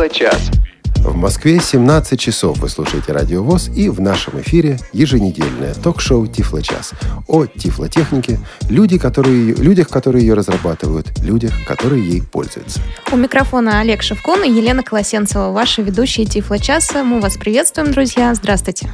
[0.00, 0.50] Тифло-час.
[0.96, 6.92] В Москве 17 часов вы слушаете Радио ВОЗ и в нашем эфире еженедельное ток-шоу «Тифло-час»
[7.26, 8.38] о тифлотехнике,
[8.70, 12.80] люди, которые, людях, которые ее разрабатывают, людях, которые ей пользуются.
[13.12, 17.04] У микрофона Олег Шевкун и Елена Колосенцева, ваши ведущие Тифло-часа.
[17.04, 18.34] Мы вас приветствуем, друзья.
[18.34, 18.88] Здравствуйте.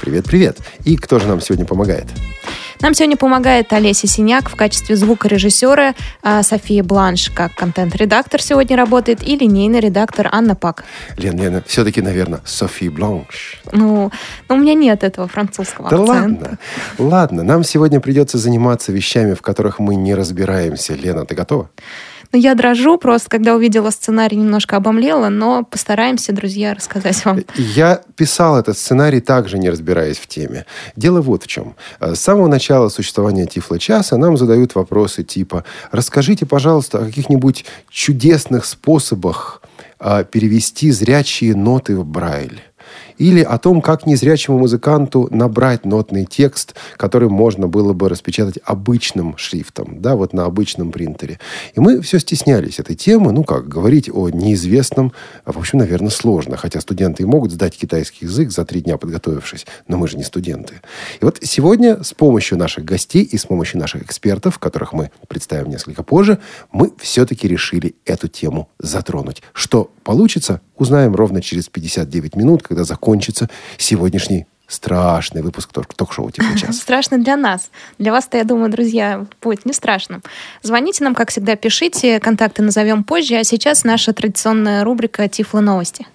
[0.00, 0.56] Привет-привет.
[0.84, 2.06] И кто же нам сегодня помогает?
[2.80, 9.26] Нам сегодня помогает Олеся Синяк в качестве звукорежиссера, а София Бланш как контент-редактор сегодня работает
[9.26, 10.84] и линейный редактор Анна Пак.
[11.16, 13.60] Лен, Лена, все-таки, наверное, Софи Бланш.
[13.72, 14.12] Ну,
[14.48, 16.44] ну, у меня нет этого французского Да акцента.
[16.44, 16.58] ладно,
[16.98, 20.94] ладно, нам сегодня придется заниматься вещами, в которых мы не разбираемся.
[20.94, 21.70] Лена, ты готова?
[22.32, 27.40] Ну, я дрожу просто, когда увидела сценарий, немножко обомлела, но постараемся, друзья, рассказать вам.
[27.56, 30.66] Я писал этот сценарий также, не разбираясь в теме.
[30.94, 31.74] Дело вот в чем.
[32.00, 38.66] Э, С самого начала существования Тифло-часа нам задают вопросы типа «Расскажите, пожалуйста, о каких-нибудь чудесных
[38.66, 39.62] способах
[39.98, 42.62] а, перевести зрячие ноты в Брайль».
[43.18, 49.36] Или о том, как незрячему музыканту набрать нотный текст, который можно было бы распечатать обычным
[49.36, 51.38] шрифтом, да, вот на обычном принтере.
[51.74, 53.32] И мы все стеснялись этой темы.
[53.32, 55.12] Ну как, говорить о неизвестном,
[55.44, 56.56] а, в общем, наверное, сложно.
[56.56, 59.66] Хотя студенты и могут сдать китайский язык за три дня подготовившись.
[59.88, 60.80] Но мы же не студенты.
[61.20, 65.70] И вот сегодня с помощью наших гостей и с помощью наших экспертов, которых мы представим
[65.70, 66.38] несколько позже,
[66.72, 69.42] мы все-таки решили эту тему затронуть.
[69.52, 76.58] Что получится, узнаем ровно через 59 минут, когда закончится сегодняшний страшный выпуск ток- ток-шоу «Тихий
[76.60, 76.76] час».
[76.78, 77.70] Страшно для нас.
[77.98, 80.20] Для вас-то, я думаю, друзья, будет не страшно.
[80.62, 82.20] Звоните нам, как всегда, пишите.
[82.20, 83.36] Контакты назовем позже.
[83.36, 86.06] А сейчас наша традиционная рубрика «Тифло новости».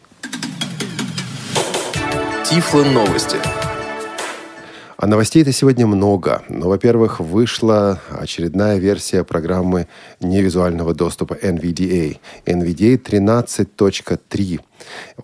[2.45, 3.37] Тифло новости.
[5.03, 6.43] А новостей-то сегодня много.
[6.47, 9.87] Но, во-первых, вышла очередная версия программы
[10.21, 12.19] невизуального доступа NVDA.
[12.45, 14.61] NVDA 13.3.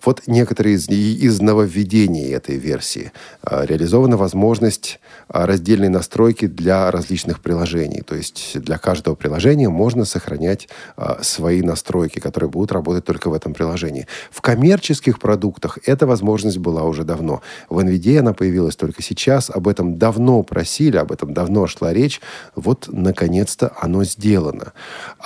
[0.02, 3.12] Вот некоторые из, из нововведений этой версии.
[3.42, 8.02] А, Реализована возможность а, раздельной настройки для различных приложений.
[8.06, 13.34] То есть для каждого приложения можно сохранять а, свои настройки, которые будут работать только в
[13.34, 14.06] этом приложении.
[14.30, 17.42] В коммерческих продуктах эта возможность была уже давно.
[17.68, 19.50] В NVIDIA она появилась только сейчас.
[19.50, 22.20] Об этом давно просили, об этом давно шла речь.
[22.54, 24.72] Вот, наконец-то, оно сделано.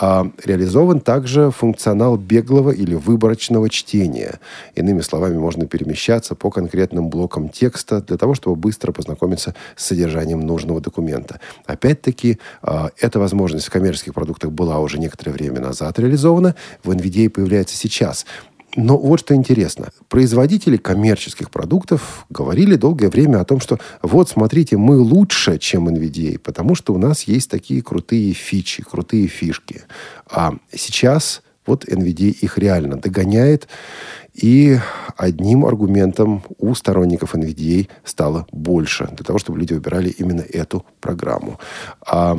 [0.00, 4.23] Реализован также функционал беглого или выборочного чтения.
[4.74, 10.40] Иными словами, можно перемещаться по конкретным блокам текста для того, чтобы быстро познакомиться с содержанием
[10.40, 11.40] нужного документа.
[11.66, 16.54] Опять-таки, а, эта возможность в коммерческих продуктах была уже некоторое время назад реализована.
[16.82, 18.26] В NVIDIA появляется сейчас.
[18.76, 19.90] Но вот что интересно.
[20.08, 26.38] Производители коммерческих продуктов говорили долгое время о том, что вот, смотрите, мы лучше, чем NVIDIA,
[26.38, 29.82] потому что у нас есть такие крутые фичи, крутые фишки.
[30.28, 33.68] А сейчас вот NVIDIA их реально догоняет.
[34.34, 34.78] И
[35.16, 41.58] одним аргументом у сторонников NVIDIA стало больше для того, чтобы люди выбирали именно эту программу.
[42.06, 42.38] А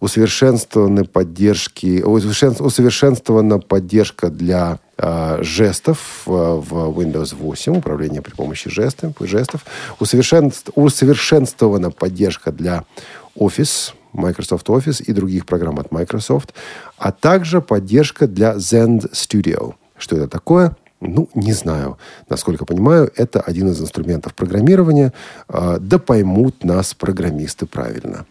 [0.00, 8.70] усовершенствованы поддержки, усовершен- усовершенствована поддержка для а, жестов э, в Windows 8, управление при помощи
[8.70, 9.64] жестов, жестов.
[9.98, 12.84] Усовершенств- усовершенствована поддержка для
[13.36, 16.54] Office, Microsoft Office и других программ от Microsoft,
[16.96, 19.74] а также поддержка для Zend Studio.
[19.98, 20.76] Что это такое?
[21.06, 21.98] Ну, не знаю.
[22.30, 25.12] Насколько понимаю, это один из инструментов программирования.
[25.48, 28.24] А, Да поймут нас программисты правильно.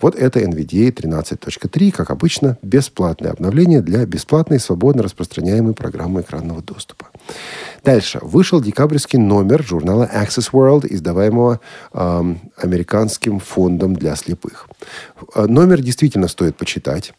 [0.00, 7.08] Вот это NVDA 13.3, как обычно, бесплатное обновление для бесплатной, свободно распространяемой программы экранного доступа.
[7.84, 8.18] Дальше.
[8.22, 11.60] Вышел декабрьский номер журнала Access World, издаваемого
[11.92, 14.68] ам, американским фондом для слепых.
[15.34, 17.12] Э, Номер действительно стоит почитать.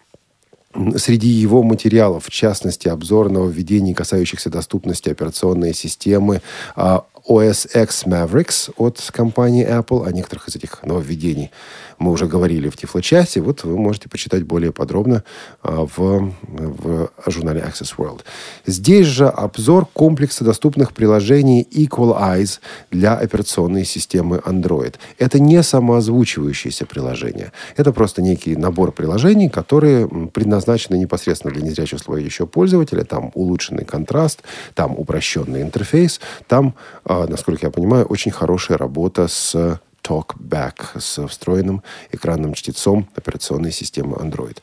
[0.97, 6.41] Среди его материалов, в частности, обзор нововведений, касающихся доступности операционной системы
[6.75, 10.05] а, OS X Mavericks от компании Apple.
[10.05, 11.51] О некоторых из этих нововведений
[11.99, 13.41] мы уже говорили в Тифло-часе.
[13.41, 15.23] Вот вы можете почитать более подробно
[15.61, 18.21] а, в, в журнале Access World.
[18.65, 22.59] Здесь же обзор комплекса доступных приложений Equal Eyes
[22.91, 24.95] для операционной системы Android.
[25.17, 27.51] Это не самоозвучивающиеся приложения.
[27.77, 33.03] Это просто некий набор приложений, которые предназначены непосредственно для незрячего слабовидящего пользователя.
[33.03, 34.41] Там улучшенный контраст,
[34.73, 36.75] там упрощенный интерфейс, там,
[37.05, 41.81] а, насколько я понимаю, очень хорошая работа с TalkBack с встроенным
[42.11, 44.57] экранным чтецом операционной системы Android.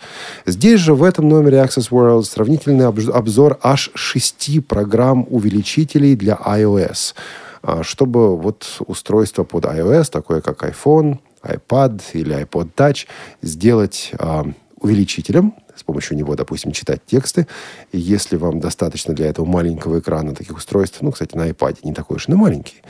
[0.47, 7.15] Здесь же в этом номере Access World сравнительный обзор аж шести программ увеличителей для iOS,
[7.63, 13.07] а, чтобы вот устройство под iOS, такое как iPhone, iPad или iPod Touch,
[13.43, 14.45] сделать а,
[14.77, 17.49] увеличителем, с помощью него, допустим, читать тексты.
[17.91, 21.93] И если вам достаточно для этого маленького экрана таких устройств, ну, кстати, на iPad не
[21.93, 22.83] такой уж и маленький,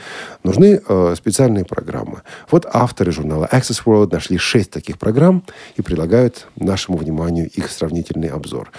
[0.43, 2.21] нужны э, специальные программы.
[2.51, 5.43] Вот авторы журнала Access World нашли шесть таких программ
[5.75, 8.71] и предлагают нашему вниманию их сравнительный обзор.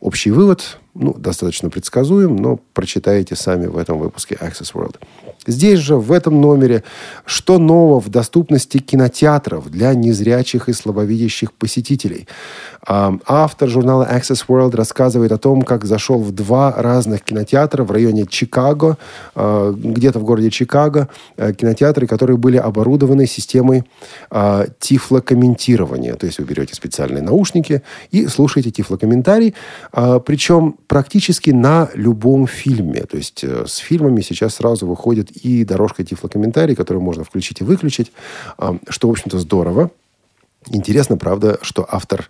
[0.00, 4.96] Общий вывод, ну, достаточно предсказуем, но прочитаете сами в этом выпуске Access World.
[5.46, 6.84] Здесь же, в этом номере,
[7.24, 12.28] что нового в доступности кинотеатров для незрячих и слабовидящих посетителей.
[12.86, 18.26] Автор журнала Access World рассказывает о том, как зашел в два разных кинотеатра в районе
[18.26, 18.98] Чикаго,
[19.34, 23.84] а, где-то в городе Чикаго, э, кинотеатры, которые были оборудованы системой
[24.30, 26.14] а, тифлокомментирования.
[26.14, 29.54] То есть вы берете специальные наушники и слушаете тифлокомментарий,
[29.92, 33.04] а, причем практически на любом фильме.
[33.04, 37.64] То есть э, с фильмами сейчас сразу выходит и дорожка тифлокомментарий, которую можно включить и
[37.64, 38.12] выключить,
[38.90, 39.90] что, в общем-то, здорово.
[40.68, 42.28] Интересно, правда, что автор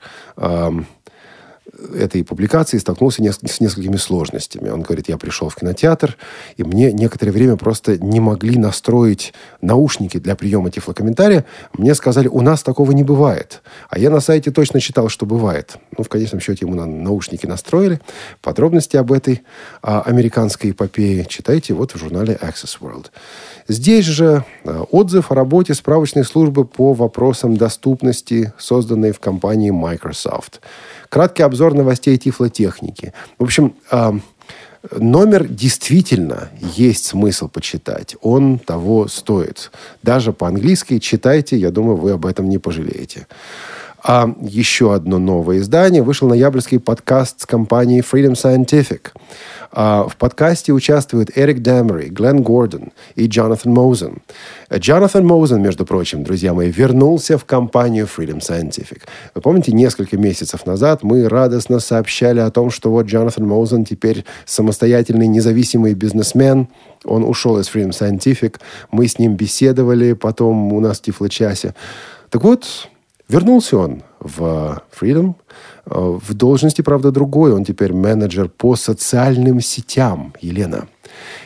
[1.94, 4.68] этой публикации столкнулся с несколькими сложностями.
[4.68, 6.16] Он говорит, я пришел в кинотеатр,
[6.56, 11.44] и мне некоторое время просто не могли настроить наушники для приема тифлокомментария.
[11.72, 13.62] Мне сказали, у нас такого не бывает.
[13.88, 15.76] А я на сайте точно читал, что бывает.
[15.96, 18.00] Ну, в конечном счете, ему на наушники настроили.
[18.40, 19.42] Подробности об этой
[19.82, 23.06] а, американской эпопее читайте вот в журнале Access World.
[23.68, 30.60] Здесь же э, отзыв о работе справочной службы по вопросам доступности, созданной в компании Microsoft.
[31.12, 33.12] Краткий обзор новостей тифлотехники.
[33.38, 34.12] В общем, э,
[34.96, 38.16] номер действительно есть смысл почитать.
[38.22, 39.70] Он того стоит.
[40.02, 43.26] Даже по-английски читайте, я думаю, вы об этом не пожалеете.
[44.04, 46.02] А еще одно новое издание.
[46.02, 49.10] Вышел ноябрьский подкаст с компанией Freedom Scientific.
[49.70, 54.18] А, в подкасте участвуют Эрик Дэмери, Глен Гордон и Джонатан Моузен.
[54.74, 59.02] Джонатан Моузен, между прочим, друзья мои, вернулся в компанию Freedom Scientific.
[59.36, 64.24] Вы помните, несколько месяцев назад мы радостно сообщали о том, что вот Джонатан Моузен теперь
[64.46, 66.66] самостоятельный независимый бизнесмен,
[67.04, 68.56] он ушел из Freedom Scientific,
[68.90, 71.74] мы с ним беседовали, потом у нас в Тифло-часе.
[72.30, 72.88] Так вот,
[73.28, 75.34] вернулся он в Freedom,
[75.86, 77.52] Э, в должности, правда, другой.
[77.52, 80.86] Он теперь менеджер по социальным сетям, Елена.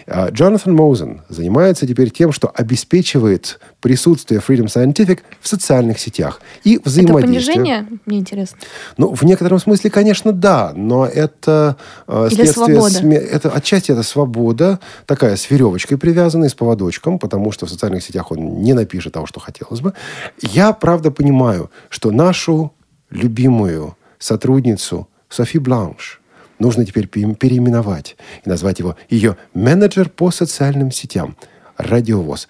[0.06, 6.80] Э, Джонатан Моузен занимается теперь тем, что обеспечивает присутствие Freedom Scientific в социальных сетях и
[6.82, 7.38] взаимодействие.
[7.38, 7.86] Это понижение?
[8.06, 8.58] Мне интересно.
[8.96, 11.76] Ну, в некотором смысле, конечно, да, но это
[12.06, 12.46] э, Или.
[12.46, 12.98] Свобода.
[13.08, 18.30] Это, отчасти это свобода, такая с веревочкой привязанной, с поводочком, потому что в социальных сетях
[18.30, 19.92] он не напишет того, что хотелось бы.
[20.40, 22.72] Я, правда, понимаю, что нашу
[23.10, 26.20] любимую сотрудницу Софи Бланш
[26.58, 31.36] нужно теперь переименовать и назвать его ее менеджер по социальным сетям.
[31.76, 32.48] Радиовоз.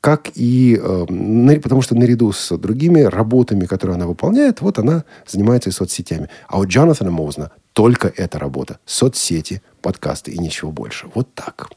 [0.00, 0.78] Как и...
[0.80, 6.28] Э, потому что наряду с другими работами, которые она выполняет, вот она занимается и соцсетями.
[6.46, 8.78] А у Джонатана Моузна только эта работа.
[8.86, 11.08] Соцсети, подкасты и ничего больше.
[11.14, 11.70] Вот так.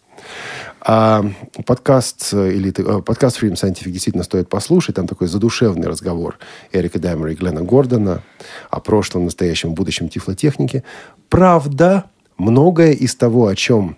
[0.82, 1.26] А
[1.66, 4.96] подкаст, э, или, э, подкаст Freedom Scientific действительно стоит послушать.
[4.96, 6.38] Там такой задушевный разговор
[6.72, 8.24] Эрика Даймера и Глена Гордона
[8.70, 10.84] о прошлом, настоящем, будущем тифлотехники.
[11.28, 12.06] Правда,
[12.38, 13.98] многое из того, о чем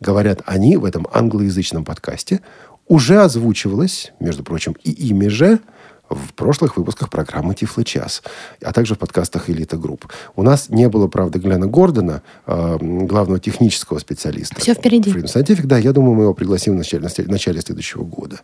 [0.00, 2.40] говорят они в этом англоязычном подкасте,
[2.88, 5.60] уже озвучивалось, между прочим, и ими же–
[6.14, 8.22] в прошлых выпусках программы «Тифлочас»,
[8.62, 10.06] а также в подкастах «Элита Групп».
[10.36, 14.60] У нас не было, правда, Глена Гордона, э, главного технического специалиста.
[14.60, 15.10] Все впереди.
[15.10, 18.40] Freedom Scientific, да, я думаю, мы его пригласим в начале, в начале следующего года.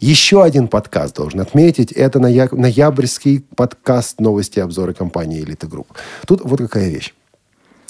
[0.00, 1.92] Еще один подкаст должен отметить.
[1.92, 5.88] Это ноябрьский подкаст «Новости и обзоры компании «Элита Групп».
[6.26, 7.14] Тут вот какая вещь.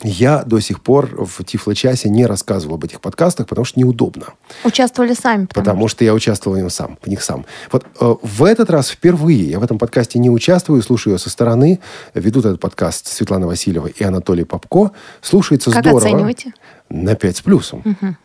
[0.03, 4.27] Я до сих пор в Тифло-часе не рассказывал об этих подкастах, потому что неудобно.
[4.65, 5.47] Участвовали сами.
[5.47, 7.45] Потому, потому что я участвовал в, них сам, в них сам.
[7.71, 11.31] Вот э, в этот раз впервые я в этом подкасте не участвую, слушаю ее со
[11.31, 11.81] стороны.
[12.15, 14.91] Ведут этот подкаст Светлана Васильева и Анатолий Попко.
[15.21, 16.01] Слушается как здорово.
[16.01, 16.55] Как оцениваете?
[16.89, 17.83] На 5 с плюсом.
[17.85, 18.17] Угу.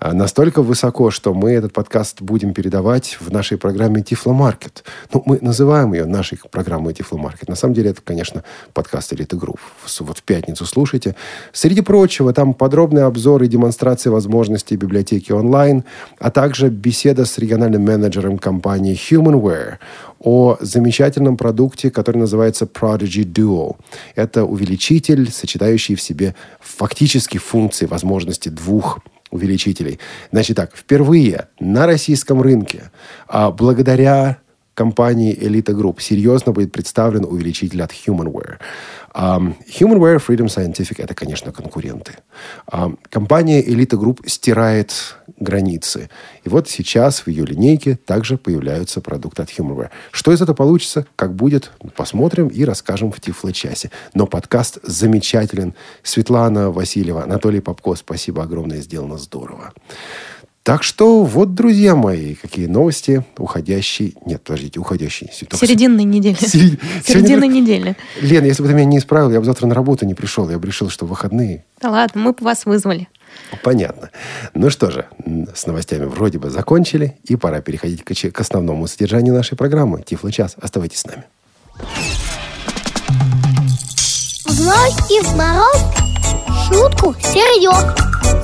[0.00, 4.84] Настолько высоко, что мы этот подкаст будем передавать в нашей программе Тифломаркет.
[5.12, 7.48] Ну, мы называем ее нашей программой Тифломаркет.
[7.48, 9.60] На самом деле это, конечно, подкаст Элиты Групп.
[10.00, 11.16] Вот в пятницу слушайте.
[11.52, 15.84] Среди прочего, там подробный обзор и демонстрация возможностей библиотеки онлайн,
[16.18, 19.78] а также беседа с региональным менеджером компании Humanware
[20.18, 23.76] о замечательном продукте, который называется Prodigy Duo.
[24.14, 29.98] Это увеличитель, сочетающий в себе фактически функции, возможности двух увеличителей.
[30.32, 32.90] Значит так, впервые на российском рынке,
[33.28, 34.38] а благодаря
[34.76, 38.58] компании Elite Group серьезно будет представлен увеличитель от Humanware.
[39.14, 42.12] Um, Humanware, Freedom Scientific– это, конечно, конкуренты.
[42.70, 46.10] Um, компания Elite Group стирает границы.
[46.44, 49.88] И вот сейчас в ее линейке также появляются продукты от Humanware.
[50.10, 53.90] Что из этого получится, как будет, посмотрим и расскажем в Тифло-часе.
[54.12, 55.72] Но подкаст замечателен.
[56.02, 59.72] Светлана Васильева, Анатолий Попко, спасибо огромное, сделано здорово.
[60.66, 64.16] Так что вот, друзья мои, какие новости уходящей...
[64.26, 65.30] Нет, подождите, уходящей.
[65.32, 66.34] Серединной недели.
[66.40, 66.80] Серед...
[67.04, 67.96] Середины недели.
[68.20, 70.50] Лен, если бы ты меня не исправил, я бы завтра на работу не пришел.
[70.50, 71.64] Я бы решил, что выходные.
[71.80, 73.06] Да ладно, мы бы вас вызвали.
[73.62, 74.10] Понятно.
[74.54, 75.06] Ну что же,
[75.54, 80.02] с новостями вроде бы закончили, и пора переходить к, к основному содержанию нашей программы.
[80.02, 80.56] Тифло час.
[80.60, 81.22] Оставайтесь с нами.
[84.56, 85.84] Зной и мороз,
[86.66, 87.94] шутку серьез.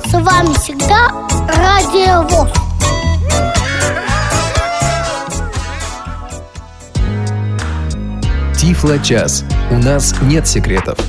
[0.05, 1.07] С вами всегда
[1.47, 2.51] Радио ВОЗ.
[8.55, 9.43] Тифло час.
[9.71, 10.99] У нас нет секретов.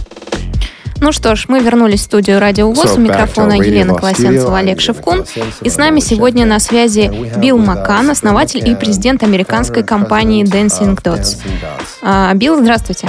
[1.02, 2.94] Ну что ж, мы вернулись в студию Радио ВОЗ.
[2.96, 5.26] У микрофона Елена Колосенцева, Олег Шевкун.
[5.60, 11.42] И с нами сегодня на связи Билл Маккан, основатель и президент американской компании Dancing Dots.
[12.00, 13.06] А, Билл, здравствуйте.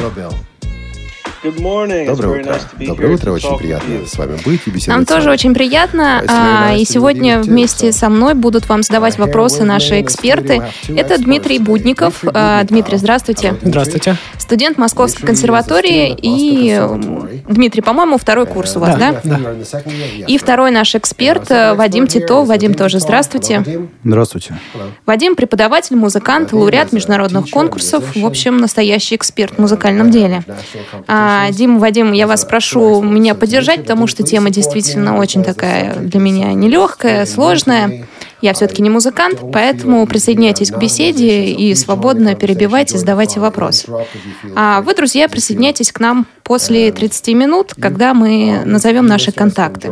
[1.45, 2.59] Доброе утро.
[2.79, 3.31] Доброе утро.
[3.31, 4.87] Очень приятно с вами быть и беседовать.
[4.87, 6.23] Нам тоже очень приятно.
[6.27, 10.63] А, и сегодня вместе со мной будут вам задавать вопросы наши эксперты.
[10.87, 12.23] Это Дмитрий Будников.
[12.25, 13.55] А, Дмитрий, здравствуйте.
[13.61, 14.17] Здравствуйте.
[14.39, 16.17] Студент Московской консерватории.
[16.19, 16.81] И,
[17.47, 19.21] Дмитрий, по-моему, второй курс у вас, да?
[19.23, 19.39] Да.
[20.27, 22.47] И второй наш эксперт Вадим Титов.
[22.47, 23.63] Вадим тоже здравствуйте.
[24.03, 24.55] Здравствуйте.
[25.05, 30.43] Вадим– преподаватель, музыкант, лауреат международных конкурсов, в общем, настоящий эксперт в музыкальном деле.
[31.07, 36.19] А, Дим, Вадим, я вас прошу меня поддержать, потому что тема действительно очень такая для
[36.19, 38.07] меня нелегкая, сложная.
[38.41, 43.87] Я все-таки не музыкант, поэтому присоединяйтесь к беседе и свободно перебивайте, задавайте вопросы.
[44.55, 49.91] А вы, друзья, присоединяйтесь к нам после 30 минут, когда мы назовем наши контакты.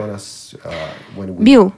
[1.17, 1.73] Билл,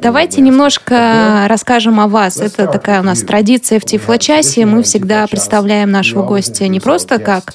[0.00, 2.38] Давайте немножко расскажем о вас.
[2.38, 4.66] Это такая у нас традиция в Тифло-часе.
[4.66, 7.52] Мы всегда представляем нашего гостя не просто как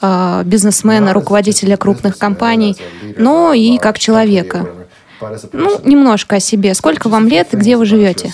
[0.00, 2.76] э, бизнесмена, руководителя крупных компаний,
[3.16, 4.66] но и как человека.
[5.52, 6.74] Ну, немножко о себе.
[6.74, 8.32] Сколько вам лет и где вы живете?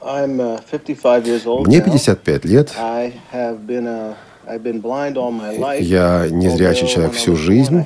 [0.00, 1.84] Uh, 55 years old Мне now.
[1.84, 2.74] 55 лет.
[5.80, 7.84] Я незрячий человек всю жизнь.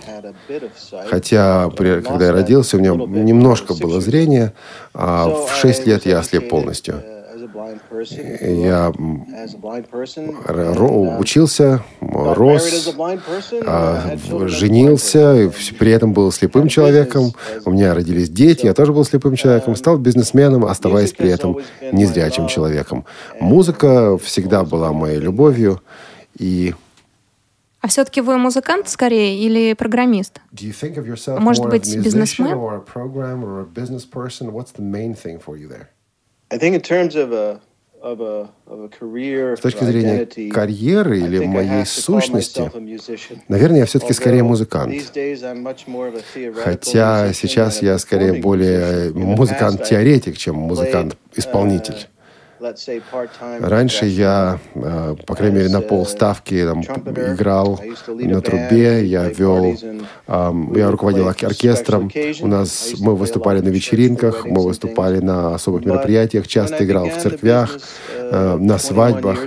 [1.09, 4.53] Хотя, при- когда я родился, у меня немножко было зрение,
[4.95, 6.95] а в 6 I лет я ослеп полностью.
[6.95, 7.15] uh,
[8.63, 8.93] Я
[10.49, 12.95] uh, учился, рос,
[13.67, 17.33] а, blind женился, при этом был слепым человеком.
[17.65, 19.77] У меня родились дети, я тоже был слепым человеком.
[19.77, 21.59] Стал бизнесменом, оставаясь при этом
[21.93, 23.05] незрячим человеком.
[23.41, 25.81] Музыка всегда была моей любовью.
[26.39, 26.75] И
[27.81, 30.41] А все-таки вы музыкант скорее или программист?
[31.27, 32.83] Может быть, бизнесмен?
[39.57, 42.71] С точки зрения карьеры или моей сущности,
[43.49, 44.95] наверное, я все-таки скорее музыкант.
[46.63, 52.09] Хотя сейчас я скорее более музыкант-теоретик, чем музыкант-исполнитель.
[53.61, 57.35] Раньше я, э, по крайней мере, на полставки там, trumpeter.
[57.35, 59.77] играл на трубе, я вел,
[60.75, 62.11] я руководил оркестром.
[62.41, 67.79] У нас мы выступали на вечеринках, мы выступали на особых мероприятиях, часто играл в церквях,
[68.09, 69.39] э, uh, на 21 свадьбах.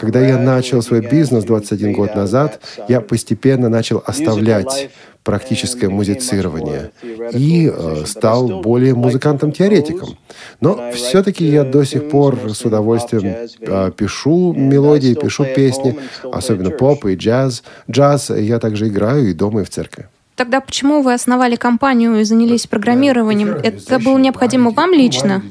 [0.00, 4.90] Когда я начал свой бизнес to 21 год назад, я постепенно начал оставлять
[5.24, 6.90] практическое музицирование
[7.32, 10.16] и э, стал более музыкантом-теоретиком.
[10.60, 15.98] Но все-таки я до сих пор с удовольствием э, пишу мелодии, пишу песни,
[16.32, 17.62] особенно поп и джаз.
[17.90, 20.08] Джаз я также играю и дома, и в церкви.
[20.36, 23.50] Тогда почему вы основали компанию и занялись программированием?
[23.62, 25.42] Это было необходимо вам лично?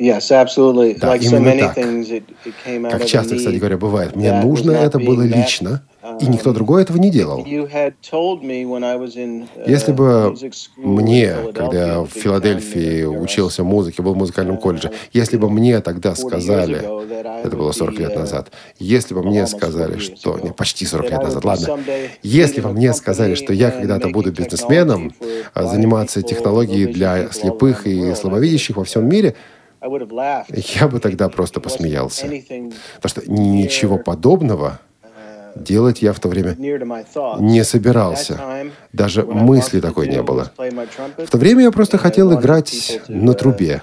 [0.00, 0.98] Yes, absolutely.
[0.98, 1.76] Да, like so именно many так.
[1.76, 4.16] things, Как часто, кстати говоря, бывает.
[4.16, 5.82] Мне нужно это было лично,
[6.20, 7.44] и никто другой этого не делал.
[7.44, 7.68] Uh,
[9.66, 10.34] Если бы
[10.78, 15.80] мне, когда я в Филадельфии uh, учился музыке, был в музыкальном колледже, если бы мне
[15.80, 16.78] тогда сказали,
[17.44, 20.38] это было 40 лет назад, если бы мне сказали, что...
[20.38, 21.78] Не, почти 40 лет назад, ладно.
[22.22, 25.12] Если бы мне сказали, что я когда-то буду бизнесменом,
[25.52, 29.36] а, заниматься технологией для слепых и слабовидящих во всем мире,
[30.80, 32.26] я бы тогда просто посмеялся.
[32.26, 34.80] Потому что ничего подобного
[35.54, 38.40] делать я в то время не собирался.
[38.92, 40.52] Даже мысли такой не было.
[40.56, 43.82] В то время я просто хотел играть на трубе.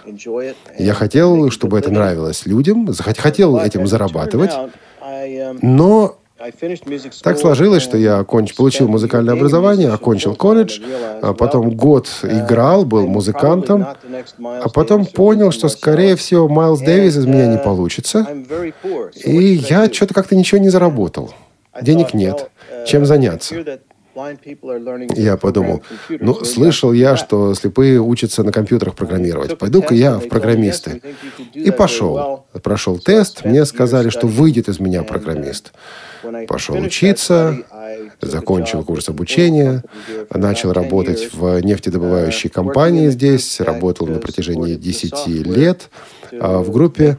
[0.78, 4.52] Я хотел, чтобы это нравилось людям, хотел этим зарабатывать,
[5.62, 6.18] но
[7.24, 8.56] так сложилось, что я оконч...
[8.56, 10.80] получил музыкальное образование, окончил колледж,
[11.22, 13.86] а потом год играл, был музыкантом,
[14.40, 18.28] а потом понял, что, скорее всего, Майлз Дэвис из меня не получится,
[19.24, 21.34] и я что-то как-то ничего не заработал.
[21.82, 22.50] Денег нет.
[22.86, 23.56] Чем заняться?
[25.16, 29.58] Я подумал, ну, слышал я, что слепые учатся на компьютерах программировать.
[29.58, 31.02] Пойду-ка я в программисты.
[31.54, 32.46] И пошел.
[32.64, 35.72] Прошел тест, мне сказали, что выйдет из меня программист.
[36.48, 37.58] Пошел учиться,
[38.22, 39.84] закончил курс обучения,
[40.34, 45.90] начал работать в нефтедобывающей компании здесь, работал на протяжении 10 лет
[46.32, 47.18] в группе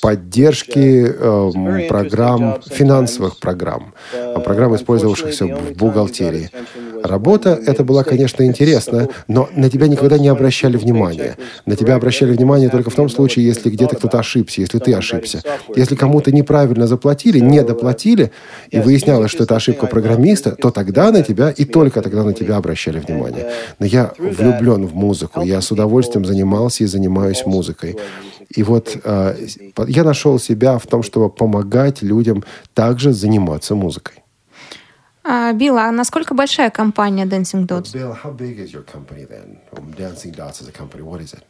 [0.00, 3.94] поддержки э, программ, финансовых программ,
[4.44, 6.50] программ, использовавшихся в бухгалтерии.
[7.02, 11.36] Работа это была, конечно, интересна, но на тебя никогда не обращали внимания.
[11.66, 15.42] На тебя обращали внимание только в том случае, если где-то кто-то ошибся, если ты ошибся.
[15.74, 18.30] Если кому-то неправильно заплатили, не доплатили,
[18.70, 22.56] и выяснялось, что это ошибка программиста, то тогда на тебя, и только тогда на тебя
[22.56, 23.50] обращали внимание.
[23.78, 27.96] Но я влюблен в музыку, я с удовольствием занимался и занимаюсь музыкой.
[28.48, 29.46] И вот э,
[29.86, 34.22] я нашел себя в том, чтобы помогать людям также заниматься музыкой.
[35.22, 37.94] А, Билл, а насколько большая компания Dancing Dots?
[37.94, 39.58] Bill, how big is your company then?
[39.96, 41.42] Dancing Dots as a company, what is it?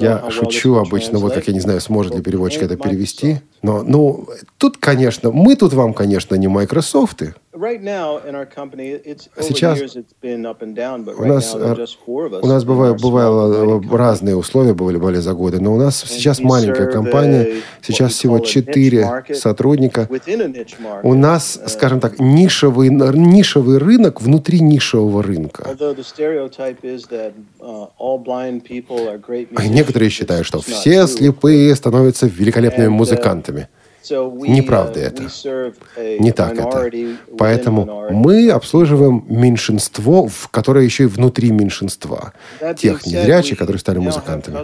[0.00, 3.38] Я шучу обычно, вот как я не знаю, сможет ли переводчик это перевести.
[3.62, 7.22] Но, ну, тут, конечно, мы тут вам, конечно, не Microsoft.
[9.40, 9.80] Сейчас
[10.20, 16.04] у нас, у нас бывают, бывало разные условия были, были за годы, но у нас
[16.06, 20.08] сейчас маленькая компания, сейчас всего четыре сотрудника.
[21.02, 25.74] У нас, uh, скажем так, нишевый, нишевый рынок внутри нишевого рынка.
[29.68, 33.68] Некоторые считают, что все слепые становятся великолепными uh, музыкантами.
[34.10, 36.22] Неправда uh, это.
[36.22, 36.90] Не так это.
[37.36, 42.32] Поэтому мы обслуживаем меньшинство, которое еще и внутри меньшинства.
[42.76, 44.62] Тех незрячих, которые стали музыкантами.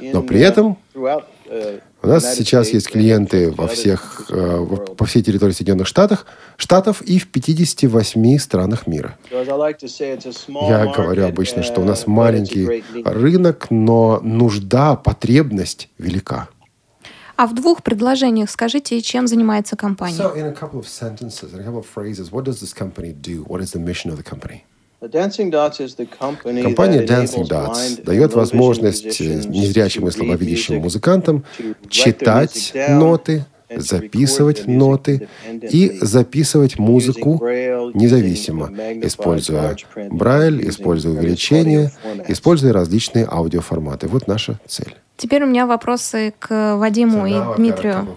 [0.00, 0.78] Но при этом
[2.02, 7.18] у нас сейчас есть клиенты во всех, э, по всей территории Соединенных Штатов, Штатов и
[7.18, 9.16] в 58 странах мира.
[9.30, 16.48] Я говорю обычно, что у нас маленький рынок, но нужда, потребность велика.
[17.38, 20.18] А в двух предложениях скажите, чем занимается компания?
[20.18, 23.12] So, in a couple of sentences, in a couple of phrases, what does this company
[23.12, 23.44] do?
[23.44, 24.64] What is the mission of the company?
[26.62, 31.44] Компания Dancing Dots дает возможность незрячим и слабовидящим музыкантам
[31.88, 35.28] читать ноты, записывать ноты
[35.62, 37.40] и записывать музыку
[37.94, 38.68] независимо,
[39.04, 39.76] используя
[40.10, 41.92] Брайль, используя увеличение,
[42.26, 44.08] используя различные аудиоформаты.
[44.08, 44.96] Вот наша цель.
[45.18, 48.16] Теперь у меня вопросы к Вадиму и Дмитрию.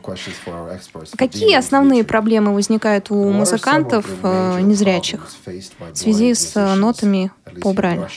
[1.17, 8.07] Какие основные проблемы возникают у музыкантов э, незрячих в связи с э, нотами по Брайлю?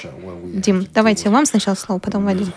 [0.44, 2.52] Дим, давайте вам сначала слово, потом Вадим.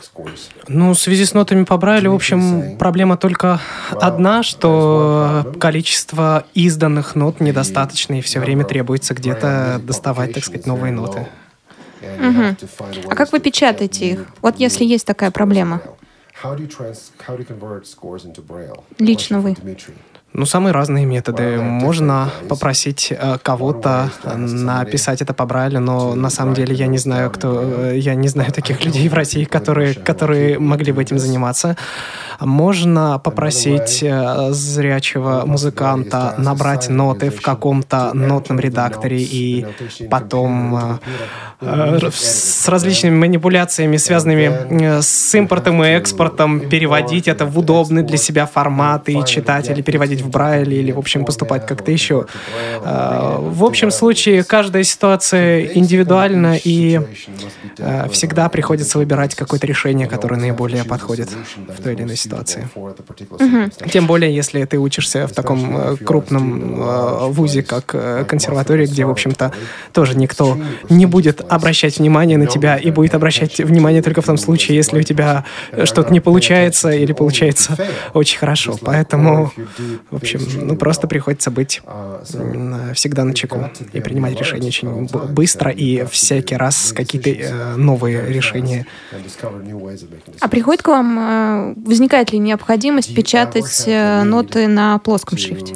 [0.67, 3.61] Ну, в связи с нотами по Брайлю, в общем, проблема только
[3.91, 10.91] одна, что количество изданных нот недостаточно, и все время требуется где-то доставать, так сказать, новые
[10.91, 11.25] ноты.
[12.01, 13.05] Угу.
[13.09, 14.25] А как вы печатаете их?
[14.41, 15.81] Вот если есть такая проблема.
[19.00, 19.56] Лично вы.
[20.33, 21.57] Ну, самые разные методы.
[21.61, 27.31] Можно попросить э, кого-то написать это по Брайлю, но на самом деле я не знаю,
[27.31, 27.63] кто...
[27.63, 31.77] Э, я не знаю таких людей в России, которые, которые могли бы этим заниматься.
[32.41, 39.65] Можно попросить э, зрячего музыканта набрать ноты в каком-то нотном редакторе и
[40.11, 40.99] потом
[41.61, 49.09] с различными манипуляциями, связанными с импортом и экспортом, переводить это в удобный для себя формат
[49.09, 52.25] и читать или переводить в Брайле или, в общем, поступать как-то еще.
[52.84, 57.01] А, в общем случае, каждая ситуация индивидуальна, и
[57.80, 61.30] а, всегда приходится выбирать какое-то решение, которое наиболее подходит
[61.67, 62.67] в той или иной ситуации.
[62.75, 63.89] Угу.
[63.91, 69.06] Тем более, если ты учишься в таком э, крупном э, вузе, как э, консерватория, где,
[69.06, 69.51] в общем-то,
[69.93, 70.58] тоже никто
[70.89, 74.99] не будет обращать внимание на тебя и будет обращать внимание только в том случае, если
[74.99, 75.45] у тебя
[75.84, 77.77] что-то не получается или получается
[78.13, 78.77] очень хорошо.
[78.82, 79.51] Поэтому
[80.10, 81.82] В общем, ну просто приходится быть
[82.93, 88.86] всегда на чеку и принимать решения очень быстро и всякий раз какие-то э, новые решения.
[90.39, 95.76] А приходит к вам, э, возникает ли необходимость печатать э, ноты на плоском шрифте?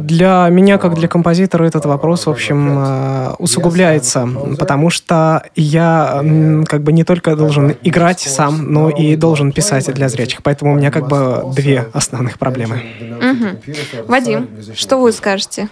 [0.00, 6.22] Для меня, как для композитора, этот вопрос, в общем, усугубляется, потому что я
[6.66, 10.42] как бы не только должен играть сам, но и должен писать для зрячих.
[10.42, 12.82] Поэтому у меня как бы две основных проблемы.
[13.00, 14.04] Угу.
[14.06, 15.68] Вадим, что вы скажете?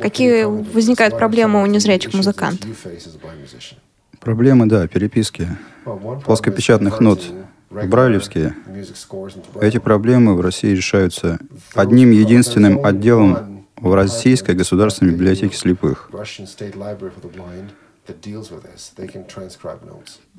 [0.00, 2.68] Какие возникают проблемы у незрячих музыкантов?
[4.20, 5.48] Проблемы, да, переписки.
[6.24, 7.22] Плоскопечатных нот
[7.70, 8.54] брайлевские.
[9.60, 11.38] Эти проблемы в России решаются
[11.74, 16.10] одним единственным отделом в Российской государственной библиотеке слепых.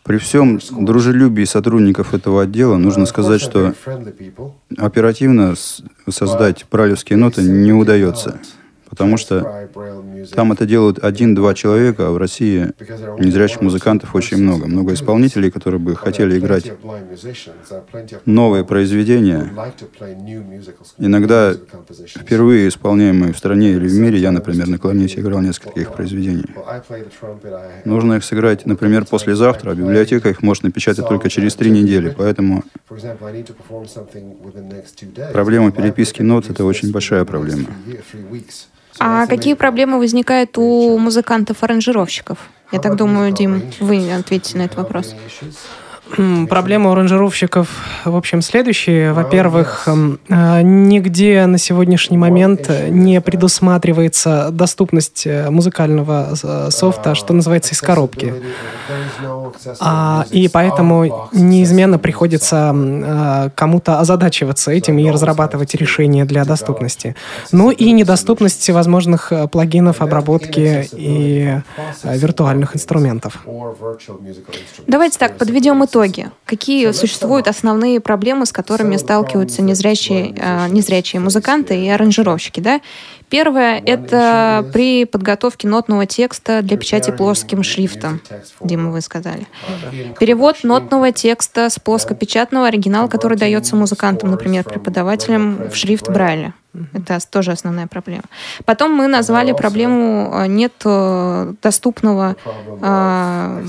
[0.03, 3.73] При всем дружелюбии сотрудников этого отдела нужно сказать, что
[4.77, 5.55] оперативно
[6.09, 8.39] создать брайлевские ноты не удается
[8.89, 9.67] потому что
[10.35, 12.71] там это делают один-два человека, а в России
[13.19, 14.67] незрячих музыкантов очень много.
[14.67, 16.71] Много исполнителей, которые бы хотели играть
[18.25, 19.51] новые произведения.
[20.97, 21.53] Иногда
[22.07, 26.45] впервые исполняемые в стране или в мире, я, например, на клавнете играл несколько их произведений.
[27.85, 32.63] Нужно их сыграть, например, послезавтра, а библиотека их может напечатать только через три недели, поэтому
[35.33, 37.67] проблема переписки нот— это очень большая проблема.
[38.97, 42.37] А какие проблемы возникают у музыкантов-аранжировщиков?
[42.71, 45.15] Я так думаю, Дим, вы ответите на этот вопрос.
[46.49, 47.67] Проблема аранжировщиков,
[48.03, 49.13] в общем, следующие.
[49.13, 49.87] Во-первых,
[50.29, 57.81] а, нигде на сегодняшний момент не предусматривается доступность э, музыкального э, софта, что называется, из
[57.81, 58.33] коробки.
[59.79, 67.15] А, и поэтому неизменно приходится а, кому-то озадачиваться этим и разрабатывать решения для доступности.
[67.51, 71.61] Ну и недоступность всевозможных э, плагинов, обработки и
[72.03, 73.45] виртуальных инструментов.
[74.87, 81.19] Давайте так, подведем итог итоге, какие существуют основные проблемы, с которыми сталкиваются незрячие, э, незрячие
[81.19, 82.81] музыканты и аранжировщики, да?
[83.29, 88.21] Первое— это при подготовке нотного текста для печати плоским шрифтом,
[88.61, 89.45] Дима, вы сказали.
[90.19, 96.53] Перевод нотного текста с плоскопечатного оригинала, который дается музыкантам, например, преподавателям в шрифт Брайля.
[96.93, 98.23] Это тоже основная проблема.
[98.65, 102.35] Потом мы назвали проблему э, нет э, доступного,
[102.81, 103.65] э,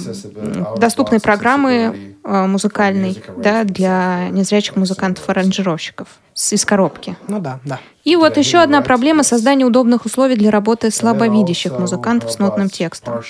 [0.76, 6.08] доступной программы музыкальной да, для незрячих музыкантов-аранжировщиков
[6.50, 7.16] из коробки.
[7.28, 7.80] Ну да, да.
[8.04, 13.22] И вот еще одна проблема— создание удобных условий для работы слабовидящих музыкантов с нотным текстом.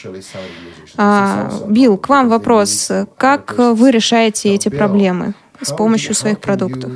[0.97, 2.91] А, Билл, к вам вопрос.
[3.17, 5.35] Как вы решаете эти проблемы?
[5.63, 6.93] С помощью своих продуктов.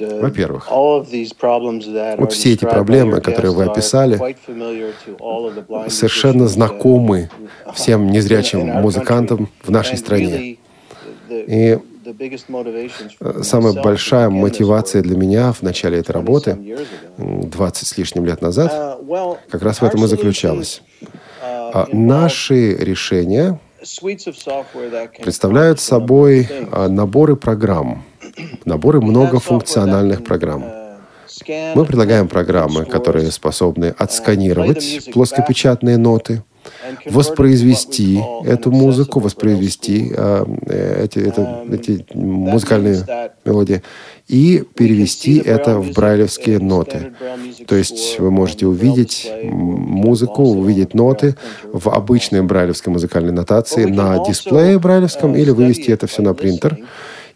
[0.00, 4.16] Во-первых, вот все эти проблемы, которые вы описали,
[5.88, 7.30] совершенно знакомы
[7.74, 10.58] всем незрячим музыкантам в нашей стране.
[11.28, 11.78] И
[13.20, 16.76] э, самая большая мотивация для меня в начале этой работы,
[17.16, 20.82] 20 с лишним лет назад, uh, как раз в этом и заключалась.
[21.74, 23.58] А наши решения
[25.20, 28.04] представляют собой а, наборы программ,
[28.64, 30.64] наборы многофункциональных программ.
[31.74, 36.44] Мы предлагаем программы, которые способны отсканировать плоскопечатные ноты,
[37.06, 40.44] воспроизвести эту музыку, воспроизвести э,
[41.04, 43.04] эти, это, эти музыкальные
[43.44, 43.82] мелодии
[44.28, 47.12] и перевести это в брайлевские ноты.
[47.66, 54.78] То есть вы можете увидеть музыку, увидеть ноты в обычной брайлевской музыкальной нотации на дисплее
[54.78, 56.78] брайлевском или вывести это все на принтер.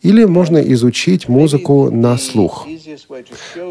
[0.03, 2.67] Или можно изучить музыку на слух.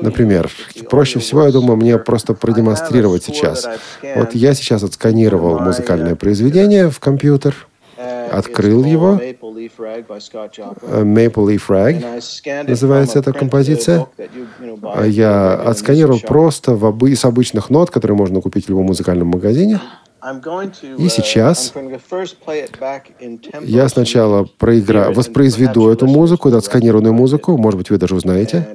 [0.01, 0.49] Например,
[0.89, 3.67] проще всего, я думаю, мне просто продемонстрировать сейчас.
[4.15, 7.55] Вот я сейчас отсканировал музыкальное произведение в компьютер,
[8.31, 9.19] открыл его.
[10.83, 14.05] Maple Leaf Rag называется эта композиция.
[14.83, 19.27] А я отсканировал просто в обы- с обычных нот, которые можно купить в любом музыкальном
[19.29, 19.79] магазине.
[20.21, 21.73] И сейчас
[23.61, 25.11] я сначала проигра...
[25.11, 27.57] воспроизведу эту музыку, эту отсканированную музыку.
[27.57, 28.67] Может быть, вы даже узнаете.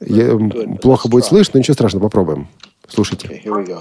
[0.00, 0.38] Я...
[0.80, 2.48] Плохо будет слышно, но ничего страшного, попробуем.
[2.88, 3.28] Слушайте.
[3.28, 3.78] Okay,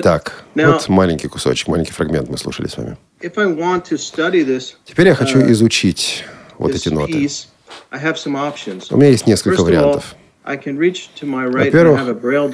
[0.00, 2.96] Итак, вот маленький кусочек, маленький фрагмент мы слушали с вами.
[3.20, 6.24] if I want to study this, Теперь я хочу uh, изучить
[6.58, 7.12] вот эти ноты.
[7.12, 7.46] piece,
[7.90, 8.86] I have some options.
[8.90, 10.14] У меня есть несколько вариантов.
[10.44, 12.00] Во-первых,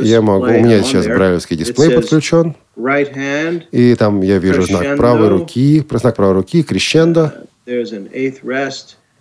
[0.01, 4.97] я могу, у меня сейчас брайлевский дисплей подключен, Right hand, и там я вижу знак
[4.97, 7.33] правой руки, знак правой руки, крещендо,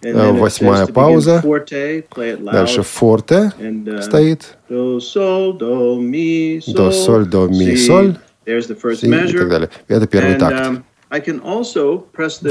[0.04, 1.42] Э, восьмая пауза.
[2.40, 4.58] дальше форте uh, стоит,
[6.68, 8.16] До, соль, до, ми, соль.
[8.46, 9.70] Си и так далее.
[9.88, 10.56] Это первый такт.
[10.56, 10.84] um,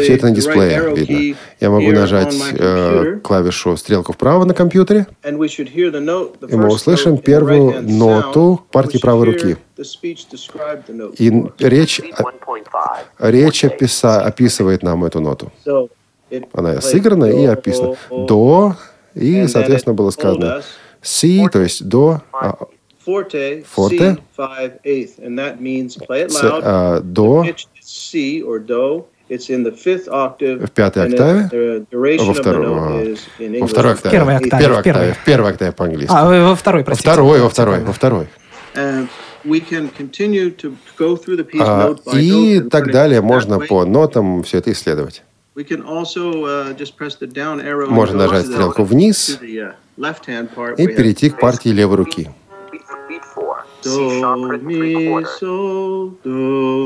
[0.02, 1.36] Все это на дисплее видно.
[1.60, 5.32] Я могу нажать э, клавишу стрелку вправо на компьютере, и
[6.56, 9.56] мы услышим первую ноту партии правой руки.
[11.18, 12.00] И речь,
[13.18, 15.52] речь описа, описывает нам эту ноту.
[16.52, 17.96] Она сыграна и описана.
[18.10, 18.76] До,
[19.14, 20.62] и, соответственно, было сказано
[21.02, 22.56] си, то есть до, а,
[23.04, 23.98] Forte, Forte.
[23.98, 26.62] C, five eighth, and that means play it ц- loud.
[26.64, 29.04] а, до Pitch is C or do.
[29.28, 30.66] It's in the fifth octave.
[30.66, 34.12] в пятой октаве, the duration во of the второй, note is in во второй октаве,
[34.12, 36.14] Первой в октаве, первой октаве, в первой октаве по-английски.
[36.14, 37.10] А, во второй, Во простите.
[37.10, 38.26] второй, во второй, во второй.
[38.74, 39.08] And
[39.44, 43.20] we can continue to go through the piece А, note by И note так далее.
[43.20, 45.22] Можно по нотам все это исследовать.
[45.54, 48.54] We can also uh, just press the down arrow and Можно go нажать to the-
[48.54, 49.74] стрелку вниз uh,
[50.78, 52.30] и перейти к партии левой руки.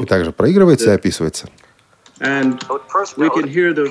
[0.02, 1.48] И также проигрывается и описывается.
[2.18, 2.58] And
[3.16, 3.84] we can hear the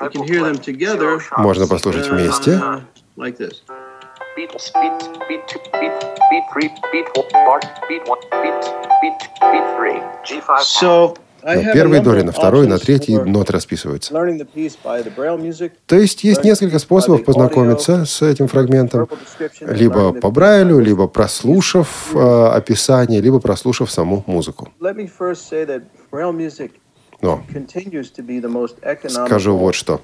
[0.00, 2.50] we can hear them together Можно послушать вместе.
[2.50, 2.80] uh,
[3.16, 3.62] like this.
[4.36, 5.92] Beat, beat, beat, two, beat,
[6.30, 8.60] beat three, beat one, bar, beat one, beat,
[9.00, 10.00] beat, beat three.
[10.26, 10.60] G5.
[10.60, 11.14] So
[11.46, 14.12] На первой of на второй, на третьей ноты расписываются.
[15.86, 19.08] То есть есть несколько способов познакомиться с этим фрагментом.
[19.60, 24.68] Либо по Брайлю, либо прослушав э, описание, либо прослушав саму музыку.
[27.22, 27.42] Но
[29.08, 30.00] скажу вот что.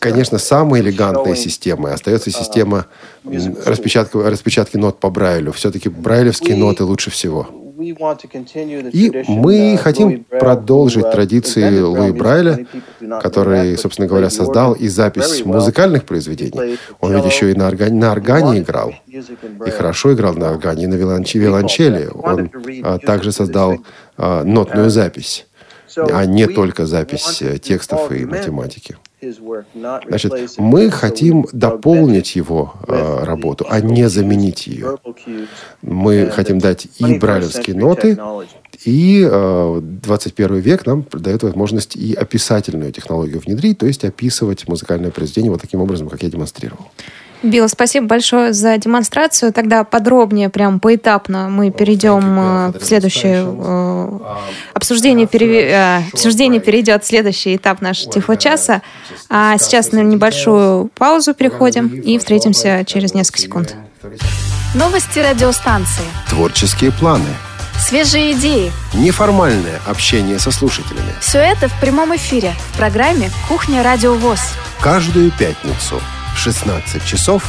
[0.00, 2.86] Конечно, самой элегантной системой остается система
[3.24, 5.52] м, распечатки, распечатки нот по Брайлю.
[5.52, 7.46] Все-таки брайлевские ноты лучше всего.
[8.92, 12.10] И мы uh, хотим Braille, продолжить uh, традиции Луи.
[12.10, 12.66] Брайля,
[13.20, 16.78] который, собственно говоря, создал и запись музыкальных произведений.
[17.00, 18.94] Он ведь еще и на органе, на органе играл.
[19.06, 22.08] И хорошо играл на органе, и на виолонче- виолончели.
[22.14, 22.50] Он
[22.82, 23.76] а, также создал
[24.16, 25.46] а, нотную запись,
[25.96, 28.96] а не только запись текстов и математики.
[30.08, 34.98] Значит, мы хотим дополнить его э, работу, а не заменить ее.
[35.80, 38.18] Мы хотим дать и 21st брайлевские ноты,
[38.84, 45.10] и э, 21 век нам дает возможность и описательную технологию внедрить, то есть описывать музыкальное
[45.10, 46.90] произведение вот таким образом, как я демонстрировал.
[47.46, 49.52] Билл, спасибо большое за демонстрацию.
[49.52, 54.18] Тогда подробнее, прям поэтапно мы перейдем э, в следующее э,
[54.74, 55.26] обсуждение.
[55.26, 58.82] пере- э, Обсуждение перейдет в следующий этап нашего тифлочаса.
[59.30, 63.74] А сейчас на небольшую паузу переходим и встретимся через несколько секунд.
[64.74, 66.04] Новости радиостанции.
[66.28, 67.28] Творческие планы,
[67.78, 68.72] Свежие идеи.
[68.94, 71.12] неформальное общение со слушателями.
[71.20, 74.40] Все это в прямом эфире в программе «Кухня Радио ВОЗ».
[74.80, 76.00] Каждую пятницу
[76.36, 77.42] в 16 часов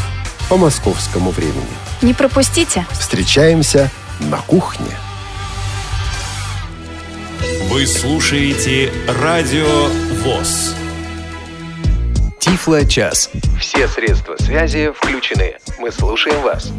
[0.49, 1.67] по московскому времени.
[2.01, 2.85] Не пропустите.
[2.91, 4.91] Встречаемся на кухне.
[7.69, 9.87] Вы слушаете Радио
[10.23, 10.73] ВОЗ.
[12.39, 13.29] Тифло час.
[13.59, 15.57] Все средства связи включены.
[15.79, 16.71] Мы слушаем вас.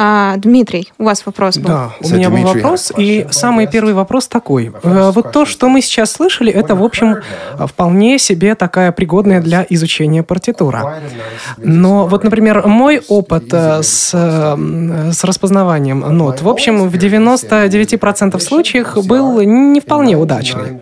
[0.00, 1.66] А, Дмитрий, у вас вопрос был.
[1.66, 4.72] Да, у меня был вопрос, и самый первый вопрос такой.
[4.84, 7.16] Э, Вот то, что мы сейчас слышали, это, в общем,
[7.58, 11.00] вполне себе такая пригодная для изучения партитура.
[11.56, 18.38] Но вот, например, мой опыт э, с, э, с распознаванием нот, в общем, в 99%
[18.38, 20.80] случаев был не вполне удачный.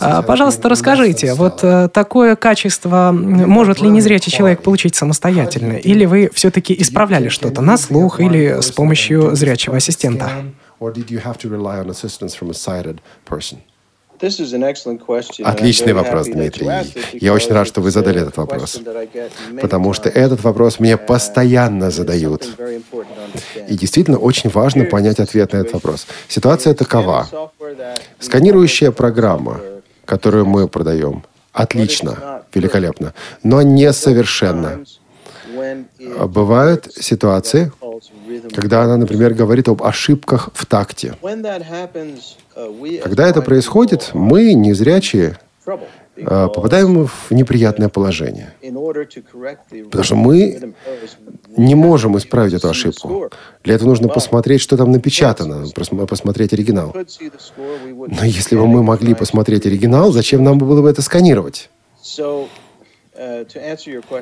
[0.00, 5.74] А, Пожалуйста, расскажите, вот такое качество может ли незрячий человек получить самостоятельно?
[5.74, 10.30] Или вы все-таки исправляли что-то на слух или с помощью зрячего ассистента?
[15.44, 16.68] Отличный вопрос, Дмитрий.
[17.14, 18.80] Я очень рад, что вы задали этот вопрос,
[19.60, 22.46] потому что этот вопрос мне постоянно задают.
[23.68, 26.06] И действительно очень важно понять ответ на этот вопрос.
[26.28, 27.28] Ситуация такова.
[28.20, 29.60] Сканирующая программа,
[30.04, 34.84] которую мы продаем, отлично, великолепно, но несовершенно.
[36.26, 37.72] Бывают ситуации,
[38.54, 41.14] когда она, например, говорит об ошибках в такте.
[43.02, 45.38] Когда это происходит, мы, незрячие,
[46.24, 48.52] а, попадаем в неприятное положение.
[48.60, 50.74] Потому что мы
[51.56, 53.30] не можем исправить эту ошибку.
[53.64, 55.66] Для этого нужно посмотреть, что там напечатано,
[56.06, 56.94] посмотреть оригинал.
[56.94, 61.70] Но если бы мы могли посмотреть оригинал, зачем нам было бы это сканировать?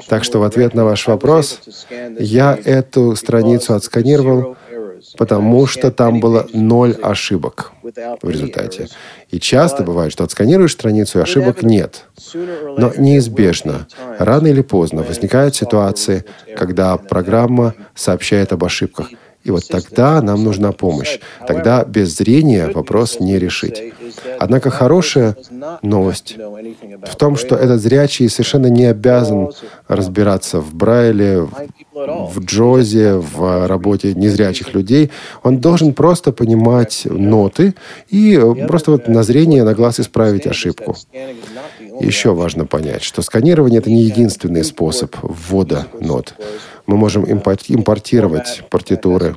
[0.08, 1.60] Так что в ответ на ваш вопрос,
[2.18, 4.56] я эту страницу отсканировал,
[5.16, 8.88] потому что там было ноль ошибок в результате.
[9.30, 12.06] И часто бывает, что отсканируешь страницу, и ошибок нет.
[12.34, 13.86] Но неизбежно,
[14.18, 16.24] рано или поздно возникают ситуации,
[16.56, 19.10] когда программа сообщает об ошибках.
[19.42, 21.18] И вот тогда нам нужна помощь.
[21.46, 23.94] Тогда без зрения вопрос не решить.
[24.38, 25.36] Однако хорошая
[25.82, 26.36] новость
[27.06, 29.50] в том, что этот зрячий совершенно не обязан
[29.88, 31.48] разбираться в Брайле,
[31.92, 35.10] в Джозе, в работе незрячих людей.
[35.42, 37.74] Он должен просто понимать ноты
[38.08, 40.96] и просто вот на зрение, на глаз исправить ошибку.
[42.00, 46.34] Еще важно понять, что сканирование— это не единственный способ ввода нот.
[46.86, 49.36] Мы можем импортировать партитуры,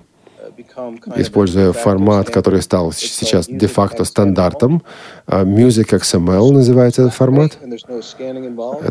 [1.15, 4.83] используя формат, который стал сейчас де-факто стандартом.
[5.27, 7.57] А Music XML называется этот формат.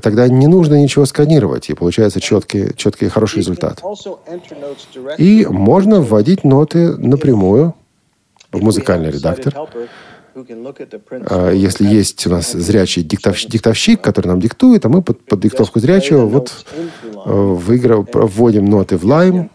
[0.03, 3.83] Тогда не нужно ничего сканировать, и получается четкий, четкий хороший результат.
[5.19, 7.75] И можно вводить ноты напрямую
[8.53, 9.55] в музыкальный редактор.
[11.27, 15.40] А, если есть у нас зрячий диктовщик, диктовщик, который нам диктует, а мы под, под
[15.40, 16.53] диктовку зрячего вот
[17.27, 19.51] э, выиграв, вводим ноты в Lime,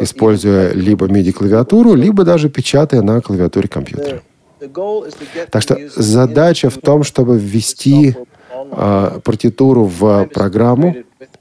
[0.00, 4.22] используя либо MIDI-клавиатуру, либо даже печатая на клавиатуре компьютера.
[5.50, 8.14] Так что задача в том, чтобы ввести
[8.50, 10.96] э, партитуру в программу.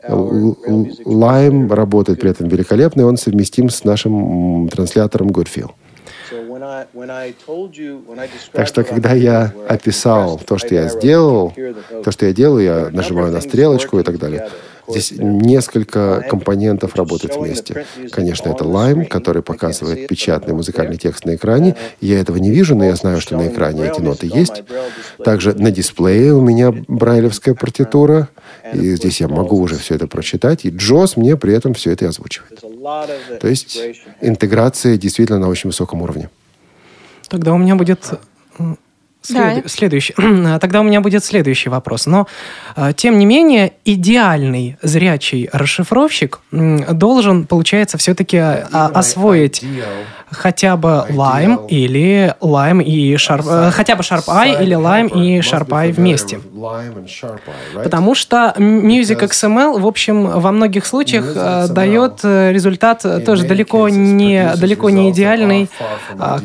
[0.07, 5.71] Lime работает при этом великолепно, и он совместим с нашим транслятором Goodfeel.
[8.51, 11.53] Так что, когда я описал то, что я сделал,
[12.03, 14.49] то, что я делаю, я нажимаю на стрелочку и так далее.
[14.87, 17.85] Здесь несколько компонентов работают вместе.
[18.11, 21.75] Конечно, это Lime, который показывает печатный музыкальный текст на экране.
[21.99, 24.63] Я этого не вижу, но я знаю, что на экране эти ноты есть.
[25.23, 28.29] Также на дисплее у меня брайлевская партитура,
[28.73, 32.05] и здесь я могу уже все это прочитать, и Джос мне при этом все это
[32.05, 32.61] и озвучивает.
[33.41, 33.77] То есть
[34.21, 36.29] интеграция действительно на очень высоком уровне.
[37.29, 38.19] Тогда у меня будет
[39.27, 39.63] След...
[39.63, 39.69] Да.
[39.69, 40.13] Следующий.
[40.59, 42.05] Тогда у меня будет следующий вопрос.
[42.05, 42.27] Но,
[42.75, 49.63] э, тем не менее, идеальный зрячий расшифровщик должен, получается, все-таки а, освоить
[50.31, 55.91] хотя бы Lime или Lime и Sharp, э, хотя бы SharpEye или Lime и SharpEye
[55.91, 56.39] вместе.
[57.73, 63.89] Потому что Music XML, в общем, во многих случаях э, дает э, результат тоже далеко
[63.89, 65.69] не, далеко не идеальный,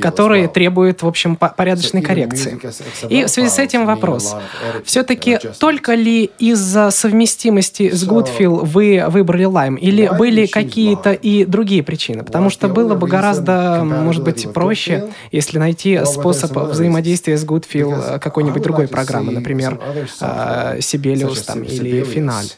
[0.01, 2.61] который требует, в общем, порядочной коррекции.
[3.09, 4.37] И в связи с этим вопрос.
[4.85, 9.79] Все-таки только ли из-за совместимости с Goodfill вы выбрали Lime?
[9.79, 12.23] Или были какие-то и другие причины?
[12.23, 18.63] Потому что было бы гораздо может быть проще, если найти способ взаимодействия с Goodfill какой-нибудь
[18.63, 19.79] другой программы, например,
[20.21, 22.53] Sibelius там, или Finale.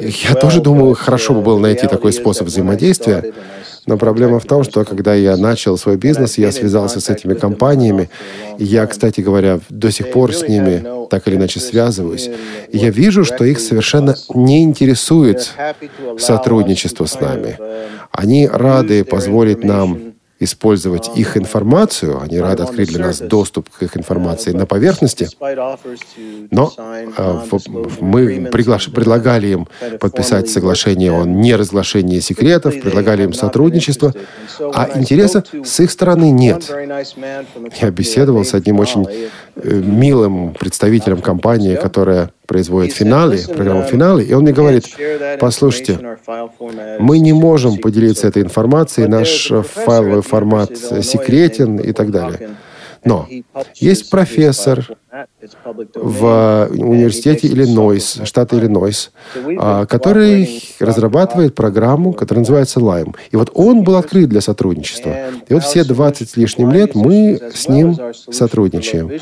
[0.00, 3.32] Я тоже думаю, хорошо бы было найти такой способ взаимодействия,
[3.86, 8.08] но проблема в том, что когда я начал свой бизнес, я связался с этими компаниями,
[8.58, 12.30] и я, кстати говоря, до сих пор с ними так или иначе связываюсь,
[12.70, 15.52] и я вижу, что их совершенно не интересует
[16.18, 17.58] сотрудничество с нами.
[18.12, 20.11] Они рады позволить нам
[20.42, 25.28] использовать их информацию, они рады открыть для нас доступ к их информации на поверхности,
[26.50, 27.40] но э,
[28.00, 29.68] мы предлагали им
[30.00, 34.14] подписать соглашение о неразглашении секретов, предлагали им сотрудничество,
[34.74, 36.70] а интереса с их стороны нет.
[37.80, 39.06] Я беседовал с одним очень
[39.56, 44.84] милым представителем компании, которая производит финале, программу финале, и он мне говорит,
[45.40, 45.98] послушайте,
[46.98, 49.52] мы не можем поделиться этой информацией, наш
[49.84, 52.50] файловый формат секретен и так далее.
[53.04, 53.28] Но
[53.74, 54.86] есть профессор
[55.94, 59.10] в университете Иллинойс, штата Иллинойс,
[59.58, 63.14] а, который разрабатывает программу, которая называется Lime.
[63.30, 65.14] И вот он был открыт для сотрудничества.
[65.48, 69.20] И вот все 20 с лишним лет мы с ним сотрудничаем.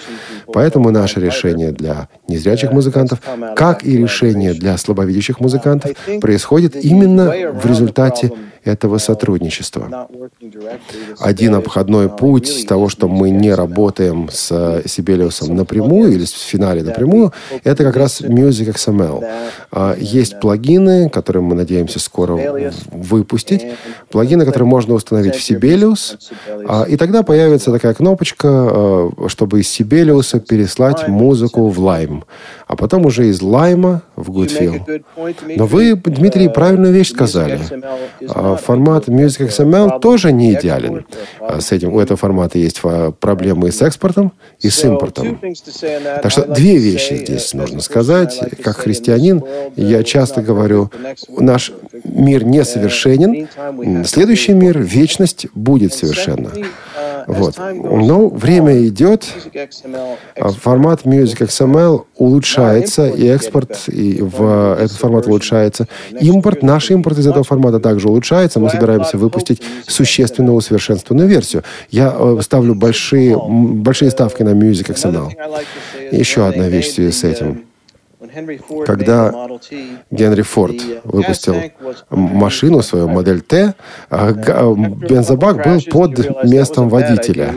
[0.52, 3.20] Поэтому наше решение для незрячих музыкантов,
[3.56, 8.30] как и решение для слабовидящих музыкантов, происходит именно в результате
[8.64, 10.08] этого сотрудничества.
[11.18, 17.32] Один обходной путь того, что мы не работаем с Сибелиусом напрямую или с финале напрямую,
[17.64, 19.24] это как раз Music XML.
[19.72, 23.66] А, есть плагины, которые мы надеемся скоро выпустить,
[24.10, 26.18] плагины, которые можно установить в Sibelius,
[26.68, 32.22] а, и тогда появится такая кнопочка, а, чтобы из Sibelius переслать музыку в Lime,
[32.70, 35.02] а потом уже из Lime в Goodfill.
[35.56, 37.58] Но вы, Дмитрий, правильную вещь сказали
[38.62, 41.04] формат Music XML тоже не идеален.
[41.40, 42.80] А с этим, у этого формата есть
[43.18, 45.40] проблемы и с экспортом, и с импортом.
[46.22, 48.40] Так что две вещи здесь нужно сказать.
[48.62, 49.42] Как христианин,
[49.74, 50.92] я часто говорю,
[51.28, 51.72] наш
[52.04, 56.50] мир несовершенен, следующий мир, вечность, будет совершенна.
[57.26, 57.54] Вот.
[57.58, 59.26] Но время идет,
[60.36, 65.86] а формат Music XML улучшается, и экспорт и в этот формат улучшается.
[66.20, 68.60] Импорт, наш импорт из этого формата также улучшается.
[68.60, 71.64] Мы собираемся выпустить существенно усовершенствованную версию.
[71.90, 75.30] Я э, ставлю большие, большие ставки на Music XML.
[76.12, 77.69] Еще одна вещь в связи с этим.
[78.84, 79.32] Когда
[80.10, 81.54] Генри Форд выпустил
[82.10, 83.74] машину, свою модель Т,
[84.10, 87.54] а, а, бензобак был под местом водителя,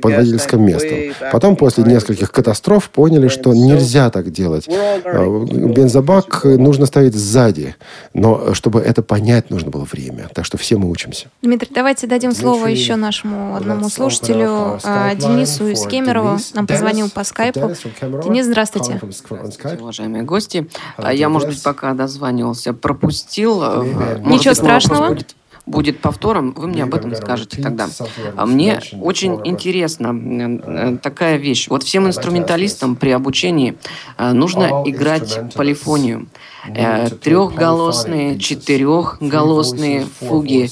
[0.00, 1.14] под водительским местом.
[1.32, 4.66] Потом, после нескольких катастроф, поняли, что нельзя так делать.
[4.68, 7.76] А, бензобак нужно ставить сзади.
[8.14, 10.30] Но чтобы это понять, нужно было время.
[10.32, 11.26] Так что все мы учимся.
[11.42, 14.78] Дмитрий, давайте дадим слово еще нашему одному слушателю,
[15.16, 16.38] Денису из Кемерово.
[16.54, 17.72] Нам позвонил по скайпу.
[18.24, 18.98] Денис, здравствуйте
[20.06, 20.68] уважаемые гости.
[20.96, 23.62] А я, может быть, пока дозванивался, пропустил.
[23.62, 25.08] Э, может Ничего страшного.
[25.08, 25.36] Будет,
[25.66, 27.88] будет повтором, вы мне об этом скажете тогда.
[28.36, 31.68] А мне очень интересна э, такая вещь.
[31.68, 33.76] Вот всем инструменталистам при обучении
[34.16, 36.28] э, нужно играть полифонию.
[37.22, 40.68] Трехголосные, четырехголосные фуги,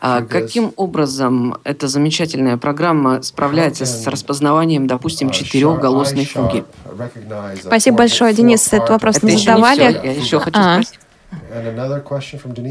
[0.00, 6.64] а каким образом эта замечательная программа справляется с распознаванием, допустим, четырехголосной фуги?
[7.60, 8.66] Спасибо большое, Денис.
[8.72, 9.82] Этот вопрос не задавали.
[9.82, 10.82] Я еще хочу а.
[10.82, 11.00] спросить.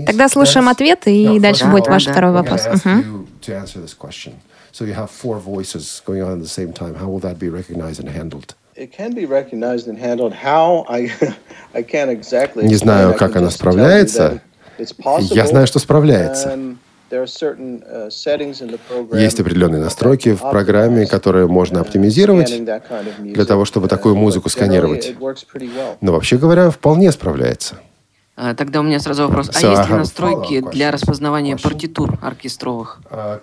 [0.06, 2.12] Тогда слушаем ответ, и дальше да, будет да, ваш да.
[2.12, 2.62] второй вопрос.
[4.74, 6.94] So you have four voices going on at the same time.
[6.94, 8.56] How will that be recognized and handled?
[12.64, 14.42] Не знаю, как она справляется.
[15.32, 16.60] Я знаю, что справляется.
[17.10, 18.08] Uh,
[19.22, 22.64] Есть определенные настройки в программе, которые можно оптимизировать
[23.20, 25.16] для того, чтобы такую музыку сканировать.
[26.02, 27.78] Но вообще говоря, вполне справляется.
[28.36, 29.50] А, тогда у меня сразу вопрос.
[29.54, 33.02] А есть ли настройки для распознавания партитур оркестровых?
[33.10, 33.40] Uh,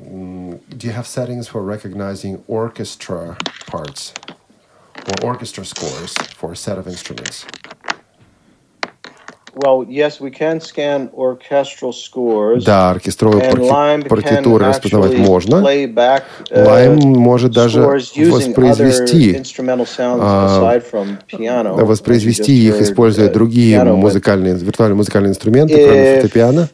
[0.00, 4.14] do you have settings for recognizing orchestra parts
[5.06, 7.44] or orchestra scores for a set of instruments?
[12.64, 13.50] Да, оркестровые
[14.08, 15.56] партитуры распознавать можно.
[15.56, 19.42] Uh, Lime может даже воспроизвести,
[21.80, 26.68] а, воспроизвести их, используя другие музыкальные, виртуальные музыкальные инструменты, кроме фортепиано.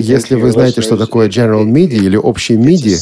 [0.00, 2.94] Если вы знаете, что такое General MIDI или общий MIDI,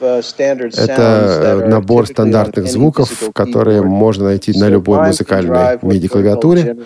[0.00, 6.76] uh, это набор стандартных звуков, которые можно найти на любой музыкальной MIDI-клавиатуре.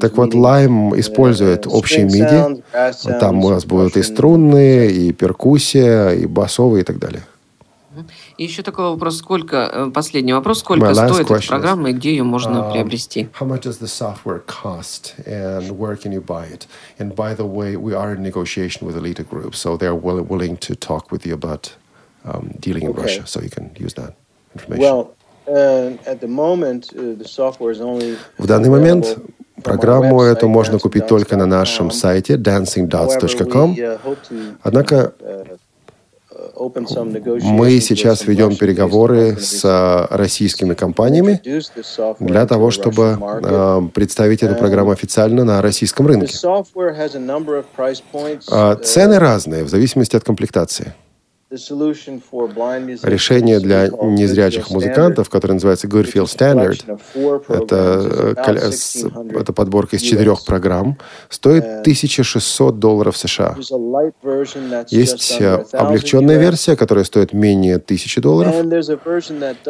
[0.00, 2.62] Так вот, Lime использует общий MIDI.
[3.20, 7.22] Там у нас будут и струнные, и перкуссия, и басовые и так далее.
[8.36, 12.22] И еще такой вопрос, сколько, э, последний вопрос, сколько стоит эта программа и где ее
[12.22, 13.28] можно um, приобрести?
[13.38, 16.66] How much does the software cost and where can you buy it?
[16.98, 20.56] And by the way, we are in negotiation with Elite Group, so they're will, willing
[20.58, 21.74] to talk with you about
[22.24, 23.02] um, dealing in okay.
[23.02, 24.14] Russia, so you can use that
[24.54, 24.82] information.
[24.82, 25.14] Well,
[25.46, 29.18] uh, at the moment, uh, the software is only В данный момент
[29.62, 33.74] Программу эту можно купить только на нашем сайте dancingdots.com.
[33.74, 35.14] Uh, Однако
[37.42, 41.40] мы сейчас ведем переговоры с российскими компаниями
[42.20, 46.34] для того, чтобы а, представить эту программу официально на российском рынке.
[48.50, 50.94] А, цены разные в зависимости от комплектации.
[51.50, 57.00] Решение для незрячих музыкантов, которое называется Goodfield Standard,
[57.48, 60.98] это, э, это подборка из четырех программ,
[61.30, 63.56] стоит 1600 долларов США.
[64.90, 68.54] Есть э, облегченная версия, которая стоит менее 1000 долларов,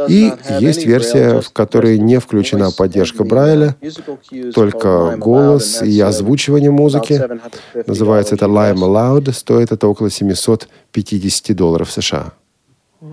[0.08, 3.76] и есть версия, в которой не включена поддержка Брайля,
[4.52, 7.22] только голос и озвучивание музыки.
[7.86, 10.68] Называется это Lime Aloud, стоит это около 750
[11.54, 12.32] долларов США.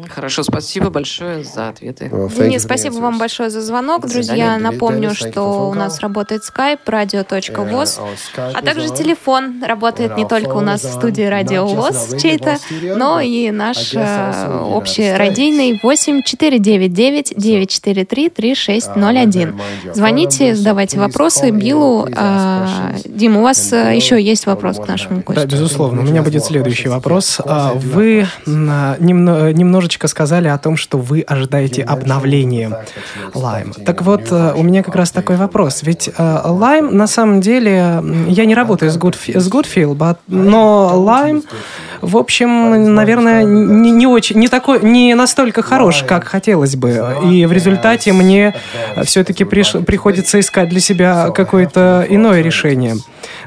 [0.09, 2.09] Хорошо, спасибо большое за ответы.
[2.09, 4.07] Денис, спасибо вам большое за звонок.
[4.07, 7.99] Друзья, напомню, что у нас работает skype, radio.voz,
[8.36, 12.57] а также телефон работает не только у нас в студии Радио ВОЗ чей-то,
[12.95, 19.61] но и наш э, общий радийный 8499 943 3601.
[19.93, 22.07] Звоните, задавайте вопросы Биллу.
[22.15, 25.41] А, Дим, у вас э, еще есть вопрос к нашему гостю?
[25.41, 26.01] Да, безусловно.
[26.01, 27.39] У меня будет следующий вопрос.
[27.45, 32.86] А, вы немного немножечко сказали о том, что вы ожидаете обновления
[33.34, 33.84] Lime.
[33.84, 35.84] Так вот, э, у меня как раз такой вопрос.
[35.84, 41.43] Ведь э, Lime, на самом деле, я не работаю с, Good, с Goodfield, но Lime,
[41.99, 47.17] в общем, наверное, не, не очень, не такой, не настолько хорош, как хотелось бы.
[47.30, 48.55] И в результате мне
[49.03, 52.95] все-таки приш, приходится искать для себя какое-то иное решение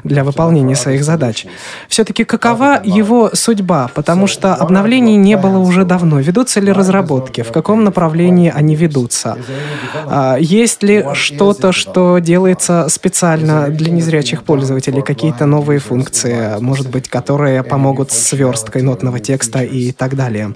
[0.03, 1.45] для выполнения своих задач.
[1.87, 3.89] Все-таки какова его судьба?
[3.93, 6.19] Потому что обновлений не было уже давно.
[6.19, 7.41] Ведутся ли разработки?
[7.41, 9.37] В каком направлении они ведутся?
[10.05, 15.01] А, есть ли что-то, что делается специально для незрячих пользователей?
[15.01, 20.53] Какие-то новые функции, может быть, которые помогут с сверсткой нотного текста и так далее?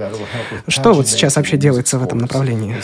[0.67, 2.75] Что вот сейчас вообще делается в этом направлении?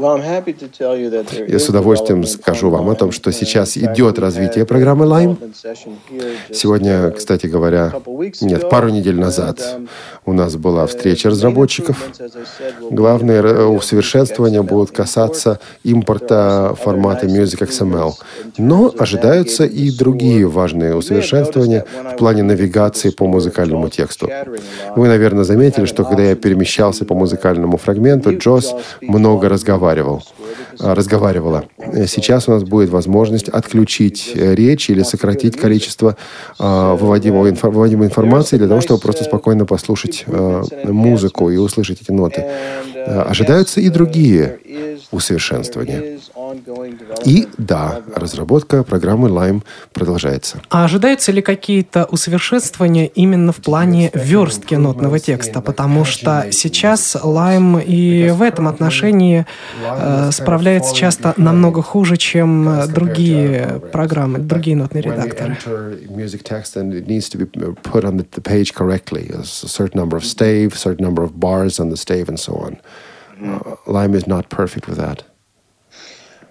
[0.00, 5.36] Я с удовольствием скажу вам о том, что сейчас идет развитие программы Lime.
[6.52, 7.92] Сегодня, кстати говоря,
[8.40, 9.60] нет, пару недель назад
[10.24, 11.96] у нас была встреча разработчиков.
[12.90, 18.12] Главные усовершенствования будут касаться импорта формата Music XML.
[18.56, 24.30] Но ожидаются и другие важные усовершенствования в плане навигации по музыкальному тексту.
[24.96, 30.22] Вы, наверное, заметили, что когда я перемещался по музыкальному фрагменту, Джос много разговаривал разговаривал,
[30.78, 31.64] а, разговаривала.
[32.06, 36.16] Сейчас у нас будет возможность отключить э, речь или сократить количество
[36.58, 42.44] а, выводимой, информации для того, чтобы просто спокойно послушать а, музыку и услышать эти ноты.
[43.06, 44.58] Ожидаются и другие
[45.10, 46.18] усовершенствования.
[47.24, 49.62] И да, разработка программы Lime
[49.92, 50.60] продолжается.
[50.68, 55.60] А ожидаются ли какие-то усовершенствования именно в плане верстки нотного текста?
[55.60, 59.46] Потому что сейчас Lime и в этом отношении
[59.82, 65.56] э, справляется часто намного хуже, чем другие программы, другие нотные редакторы.
[73.40, 73.76] Uh.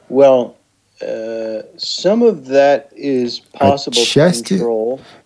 [0.10, 0.56] Well,
[1.02, 4.60] some of that is possible Отчасти,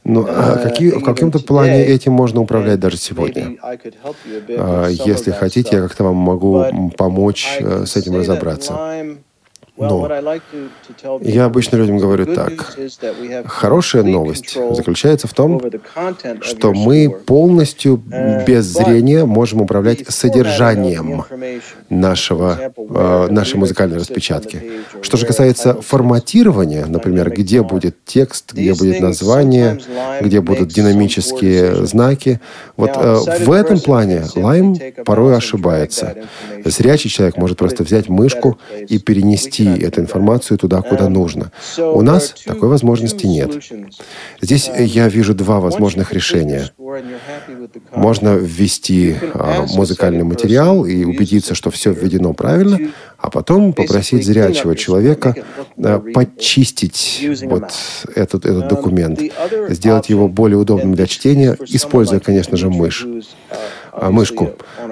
[0.03, 3.57] но а какие, в каком-то плане этим можно управлять даже сегодня.
[3.61, 8.73] Uh, если хотите, я как-то вам могу помочь э, с этим разобраться.
[9.75, 10.07] Но
[11.21, 12.77] я обычно людям говорю так.
[13.45, 15.59] Хорошая новость заключается в том,
[16.41, 17.97] что мы полностью
[18.45, 21.25] без зрения можем управлять содержанием
[21.89, 24.61] нашего, э, нашей музыкальной распечатки.
[25.01, 29.79] Что же касается форматирования, например, где будет текст, где будет название,
[30.21, 32.39] где будут динамические знаки,
[32.77, 36.15] вот э, в этом плане Lime порой ошибается.
[36.63, 41.51] Зрячий человек может просто взять мышку и перенести ввести эту информацию туда, куда нужно.
[41.77, 43.51] У нас такой возможности нет.
[44.41, 46.69] Здесь я вижу два возможных решения.
[47.95, 52.79] Можно ввести а, музыкальный материал и убедиться, что все введено правильно,
[53.17, 55.35] а потом попросить зрячего человека
[55.77, 57.71] а, подчистить вот
[58.15, 59.19] этот, этот документ,
[59.69, 63.07] сделать его более удобным для чтения, используя, конечно же, мышь.
[63.95, 64.51] А, мышку.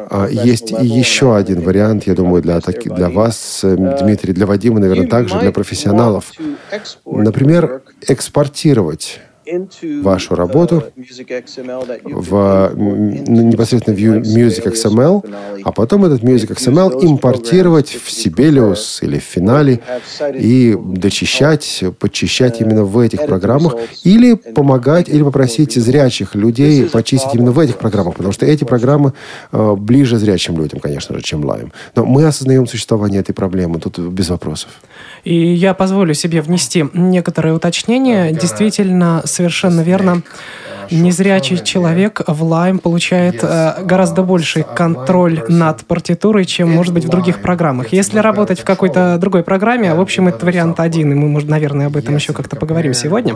[0.09, 4.79] А, есть и еще один вариант, я думаю, для, для вас, э, Дмитрий, для Вадима,
[4.79, 6.31] наверное, также для профессионалов.
[7.05, 9.19] Например, экспортировать
[10.03, 10.83] вашу работу
[12.03, 19.37] в непосредственно в Music XML, а потом этот Music XML импортировать в Sibelius или в
[19.37, 19.81] Finale
[20.35, 27.51] и дочищать, подчищать именно в этих программах или помогать, или попросить зрячих людей почистить именно
[27.51, 29.13] в этих программах, потому что эти программы
[29.51, 31.71] э, ближе зрячим людям, конечно же, чем Lime.
[31.95, 34.69] Но мы осознаем существование этой проблемы, тут без вопросов.
[35.23, 38.31] И я позволю себе внести некоторые уточнения.
[38.31, 40.23] Действительно, совершенно верно.
[40.91, 47.09] Незрячий человек в Lime получает э, гораздо больший контроль над партитурой, чем может быть в
[47.09, 47.93] других программах.
[47.93, 51.87] Если работать в какой-то другой программе, в общем, это вариант один, и мы, может, наверное,
[51.87, 53.35] об этом еще как-то поговорим сегодня.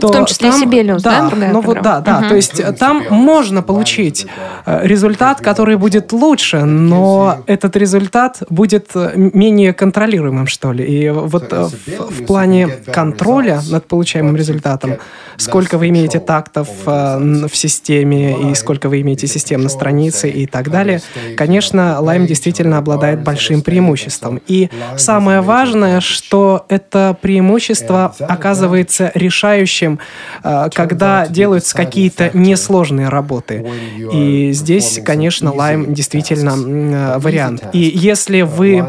[0.00, 1.30] То в том числе там, Sibelius, да?
[1.30, 2.18] да ну вот да, да.
[2.18, 2.28] Угу.
[2.28, 4.26] То есть там можно получить
[4.66, 10.84] э, результат, который будет лучше, но этот результат будет э, менее контролируемым, что ли.
[10.84, 11.70] И вот в,
[12.10, 14.96] в плане контроля над получаемым результатом,
[15.36, 20.46] сколько вы имеете тактов э, в системе и сколько вы имеете систем на странице и
[20.46, 21.00] так далее,
[21.36, 24.40] конечно, Lime действительно обладает большим преимуществом.
[24.46, 29.98] И самое важное, что это преимущество оказывается решающим,
[30.44, 33.66] э, когда делаются какие-то несложные работы.
[34.12, 37.64] И здесь, конечно, Lime действительно э, вариант.
[37.72, 38.84] И если вы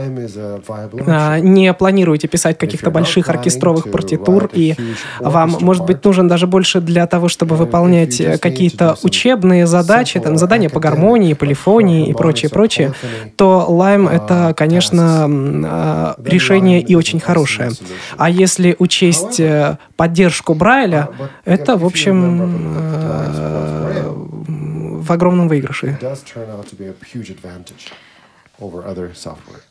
[1.42, 4.76] не планируете писать каких-то больших оркестровых партитур, и
[5.20, 10.38] вам, может быть, нужен даже больше для того, чтобы выполнять э, какие-то учебные задачи, там,
[10.38, 12.94] задания по гармонии, полифонии и прочее, прочее,
[13.36, 17.72] то Lime— это, конечно, а, решение и очень хорошее.
[18.18, 21.10] А если учесть э, поддержку Брайля,
[21.46, 24.14] это, в общем, э,
[25.02, 25.98] в огромном выигрыше.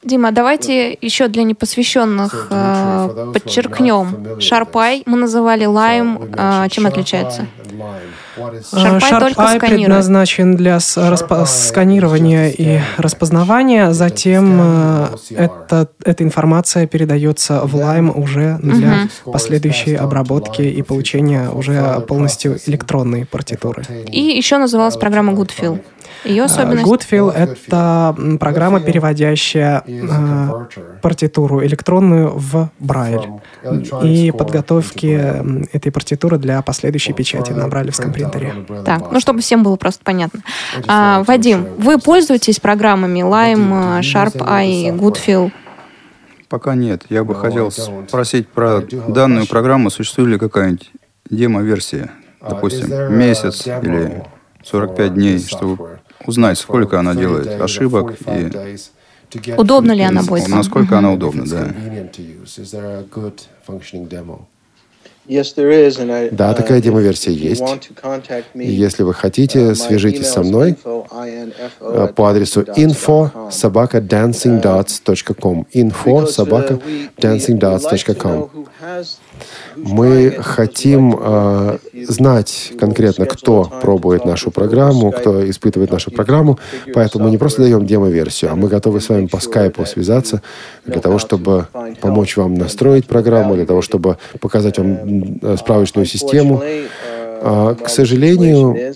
[0.02, 4.38] Дима, давайте еще для непосвященных э, подчеркнем.
[4.38, 6.34] Sharpeye мы называли Lime.
[6.36, 7.46] Э, чем отличается?
[8.38, 13.92] Sharpeye, Sharpeye предназначен для сканирования и распознавания.
[13.92, 19.32] Затем э, это, эта информация передается в Lime уже для угу.
[19.32, 23.84] последующей обработки и получения уже полностью электронной партитуры.
[24.10, 25.80] И еще называлась программа Goodfill.
[26.24, 26.86] Ее особенность?
[26.86, 30.66] Goodfill— это программа, переводящая э,
[31.00, 33.28] партитуру электронную в Брайль
[34.02, 38.27] и подготовки этой партитуры для последующей печати на брайлевском принтере.
[38.84, 40.42] Так, ну чтобы всем было просто понятно.
[40.86, 45.52] А, Вадим, вы пользуетесь программами Lime, SharpEye, Goodfill?
[46.48, 47.04] Пока нет.
[47.10, 49.90] Я бы хотел спросить про данную программу.
[49.90, 50.90] Существует ли какая-нибудь
[51.28, 52.10] демо-версия?
[52.40, 54.24] Допустим, месяц или
[54.64, 58.76] 45 дней, чтобы узнать, сколько она делает ошибок и
[59.56, 60.48] Удобно ли она будет?
[60.48, 61.74] Насколько она удобна, да.
[66.32, 67.62] Да, такая демо-версия есть.
[68.54, 70.76] И если вы хотите, свяжитесь со мной
[72.14, 76.80] по адресу info собака dancingdots.com info собака
[77.18, 78.50] dancingdots.com
[79.76, 81.78] мы хотим э,
[82.08, 86.58] знать конкретно, кто пробует нашу программу, кто испытывает нашу программу,
[86.94, 90.42] поэтому мы не просто даем демо-версию, а мы готовы с вами по скайпу связаться
[90.86, 91.66] для того, чтобы
[92.00, 98.94] помочь вам настроить программу, для того, чтобы показать вам справочную систему, а, к сожалению,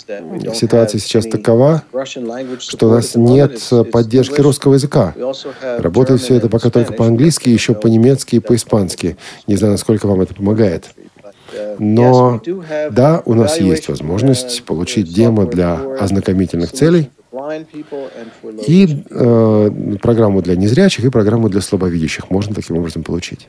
[0.54, 1.82] ситуация сейчас такова,
[2.58, 3.60] что у нас нет
[3.92, 5.14] поддержки русского языка.
[5.78, 9.16] Работает все это пока только по-английски, еще по-немецки и по-испански.
[9.46, 10.90] Не знаю, насколько вам это помогает.
[11.78, 12.40] Но
[12.90, 17.10] да, у нас есть возможность получить демо для ознакомительных целей
[18.66, 19.70] и э,
[20.02, 23.48] программу для незрячих и программу для слабовидящих можно таким образом получить.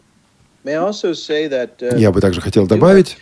[0.64, 3.18] Uh, Я бы также хотел добавить,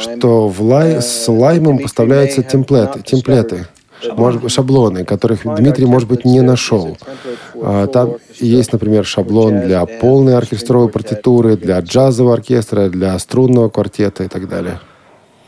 [0.00, 3.66] что в лай, с лаймом поставляются темплеты, темплеты
[4.12, 6.96] может, шаблоны, которых Дмитрий, может быть, не нашел.
[7.62, 14.24] А, там есть, например, шаблон для полной оркестровой партитуры, для джазового оркестра, для струнного квартета
[14.24, 14.80] и так далее.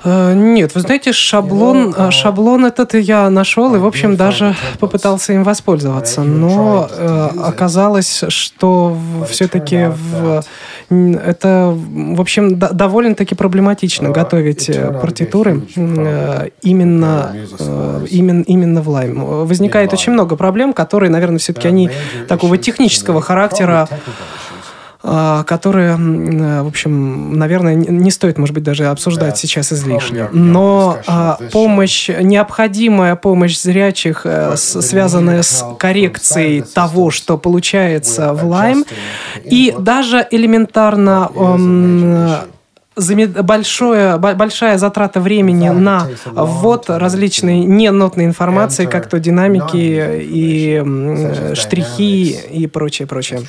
[0.06, 5.32] Э, нет, вы знаете, шаблон, э, шаблон этот я нашел и, в общем, даже попытался
[5.32, 6.22] им воспользоваться.
[6.22, 8.96] Но э, оказалось, что
[9.28, 10.44] все-таки в,
[10.90, 14.70] это, в общем, довольно-таки проблематично готовить
[15.02, 17.34] партитуры именно,
[18.08, 19.44] именно, именно в Lime.
[19.44, 21.90] Возникает очень много проблем, которые, наверное, все-таки они
[22.28, 23.88] такого технического характера.
[25.08, 30.28] А, которые, э, в общем, наверное, не стоит, может быть, даже обсуждать сейчас излишне.
[30.32, 38.84] Но а, помощь, необходимая помощь зрячих, э, связанная с коррекцией того, что получается в Lime,
[39.44, 41.30] и даже элементарно
[42.96, 52.66] большое, большая затрата времени на ввод различной ненотной информации, как то динамики и штрихи и
[52.66, 53.42] прочее, прочее.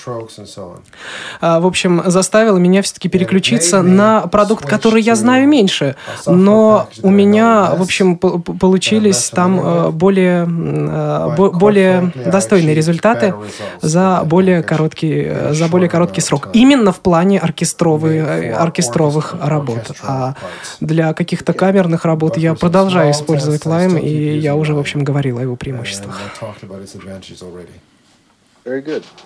[1.39, 5.95] А, в общем, заставило меня все-таки переключиться на продукт, который я знаю меньше,
[6.25, 13.33] но у меня, в общем, получились там э, более, э, более достойные результаты
[13.81, 16.49] за более короткий, за более короткий срок.
[16.53, 19.91] Именно в плане оркестровых, оркестровых работ.
[20.03, 20.35] А
[20.79, 25.41] для каких-то камерных работ я продолжаю использовать Lime, и я уже, в общем, говорил о
[25.41, 26.19] его преимуществах.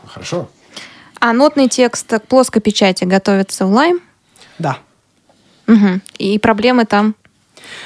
[0.05, 0.49] Хорошо.
[1.19, 3.99] А нотный текст к плоской печати готовится в Lime?
[4.57, 4.77] Да.
[5.67, 6.01] Угу.
[6.17, 7.15] И проблемы там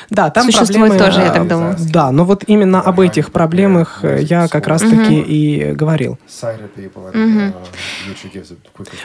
[0.10, 1.76] да, там Существует проблемы, тоже, я так думаю.
[1.92, 5.26] Да, но вот именно об этих проблемах э, я как раз-таки угу.
[5.28, 6.18] и говорил.
[6.96, 7.54] Угу.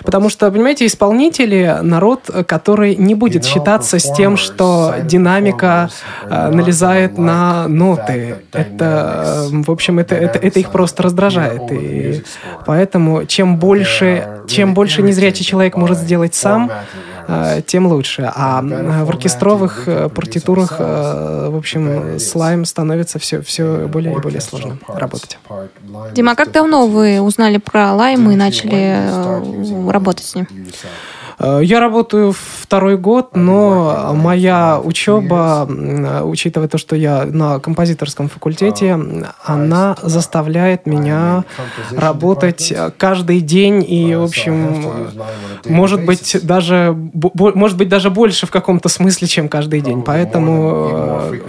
[0.04, 5.90] Потому что, понимаете, исполнители— народ, который не будет считаться с тем, что динамика
[6.22, 8.36] э, налезает на ноты.
[8.52, 11.62] Это, в общем, это, это, это их просто раздражает.
[11.70, 12.22] И
[12.66, 16.72] поэтому чем больше, чем больше незрячий человек может сделать сам, э,
[17.66, 18.30] тем лучше.
[18.34, 24.78] А в оркестровых партитурах Э, в общем, слайм становится все, все более и более сложно
[24.86, 25.38] работать.
[26.12, 30.46] Дима, как давно вы узнали про лайм и начали э, работать с ним?
[31.40, 35.68] Э, я работаю второй год, но моя учеба,
[36.22, 38.98] учитывая то, что я на композиторском факультете,
[39.44, 41.44] она заставляет меня
[41.90, 45.10] работать каждый день и, в общем,
[45.66, 46.96] может быть даже
[47.34, 50.02] может быть даже больше в каком-то смысле, чем каждый день.
[50.02, 50.90] Поэтому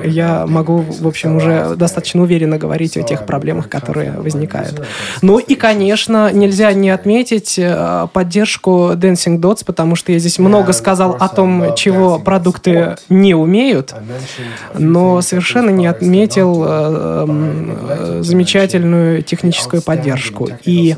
[0.04, 4.82] э, я могу, в общем, уже достаточно уверенно говорить о тех проблемах, которые возникают.
[5.22, 10.38] Ну и, конечно, нельзя не отметить э, поддержку Dancing Dots, потому потому что я здесь
[10.38, 13.96] много сказал о том, чего продукты не умеют,
[14.78, 17.26] но совершенно не отметил э,
[17.90, 20.50] э, замечательную техническую поддержку.
[20.66, 20.98] И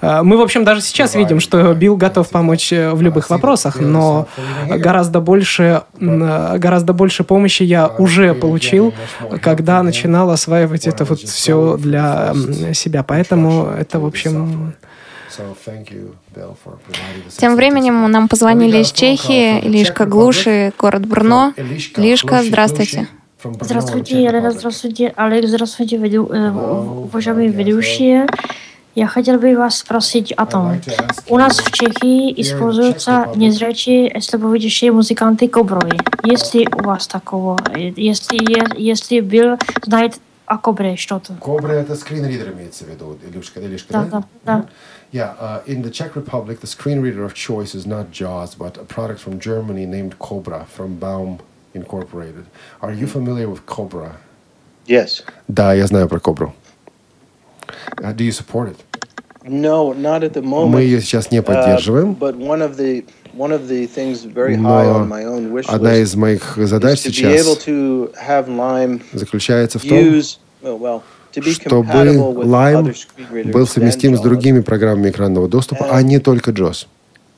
[0.00, 4.26] э, мы, в общем, даже сейчас видим, что Билл готов помочь в любых вопросах, но
[4.70, 8.94] гораздо больше, гораздо больше помощи я уже получил,
[9.42, 12.32] когда начинал осваивать это вот все для
[12.72, 13.02] себя.
[13.02, 14.72] Поэтому это, в общем,
[17.36, 21.52] тем временем нам позвонили из Чехии, Лишка Глуши, город Брно.
[21.96, 23.08] Лишка, здравствуйте.
[23.60, 28.26] Здравствуйте, Елена, здравствуйте, Алекс, здравствуйте, веду, э, уважаемые ведущие.
[28.94, 30.80] Я хотел бы вас спросить о том,
[31.28, 35.98] у нас в Чехии используются незрячие слабовидящие музыканты коброй.
[36.22, 37.58] Есть ли у вас такого?
[37.74, 40.14] Если, если Билл знает
[40.46, 41.34] о кобре что-то?
[41.34, 44.04] Кобра это скринридер имеется в виду, Илюшка, Илюшка, да?
[44.04, 44.66] Да, да.
[45.13, 48.77] Yeah, uh, in the Czech Republic, the screen reader of choice is not JAWS, but
[48.77, 51.39] a product from Germany named Cobra from Baum
[51.73, 52.45] Incorporated.
[52.81, 54.17] Are you familiar with Cobra?
[54.85, 55.23] Yes.
[55.47, 56.53] Да, я знаю про Cobra.
[58.01, 58.83] Uh, do you support it?
[59.45, 60.73] No, not at the moment.
[60.73, 62.11] Мы ее сейчас не поддерживаем.
[62.11, 65.65] Uh, but one of the one of the things very high on my own wish
[65.67, 67.45] одна из моих задач сейчас
[69.13, 71.03] заключается в том, use, well,
[71.40, 72.94] чтобы Lime
[73.52, 76.86] был совместим с другими программами экранного доступа, а не только JOS.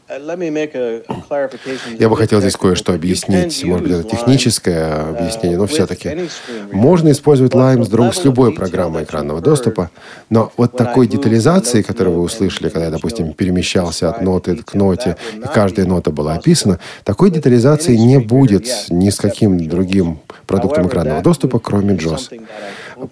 [0.08, 3.64] Uh, Я бы хотел здесь кое-что объяснить.
[3.64, 6.28] Может быть, это техническое uh, объяснение, но все-таки.
[6.70, 9.90] Можно использовать Lime с, друг, с любой программой экранного доступа,
[10.30, 15.16] но вот такой детализации, которую вы услышали, когда я, допустим, перемещался от ноты к ноте,
[15.34, 21.20] и каждая нота была описана, такой детализации не будет ни с каким другим продуктом экранного
[21.20, 22.40] доступа, кроме JOS.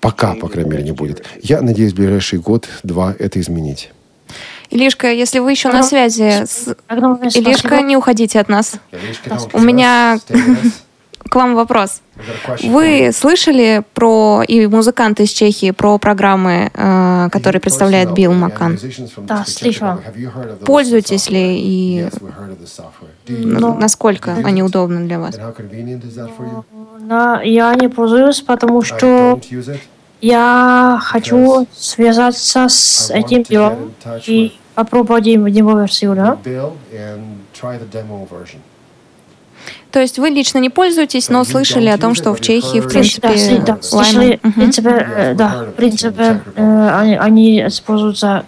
[0.01, 1.25] Пока, по крайней мере, не будет.
[1.43, 3.91] Я надеюсь, в ближайший год-два это изменить.
[4.75, 6.75] Илишка, если вы еще на связи, с...
[6.89, 8.73] Илишка, не уходите от нас.
[9.53, 10.19] У меня
[11.31, 12.03] к вам вопрос.
[12.65, 18.77] Вы слышали про и музыканты из Чехии про программы, э, которые представляет Билл Маккан?
[19.19, 20.03] Да, слышала.
[20.67, 22.09] Пользуетесь ли и
[23.29, 25.39] насколько они удобны для вас?
[26.99, 29.39] Да, я не пользуюсь, потому что
[30.21, 33.93] я хочу связаться с этим делом
[34.27, 36.39] и попробовать его версию, да?
[39.91, 43.29] То есть вы лично не пользуетесь, но слышали о том, что в Чехии, в принципе,
[43.65, 48.45] да, да, слышали, в принципе, да, в принципе, э, они, они используются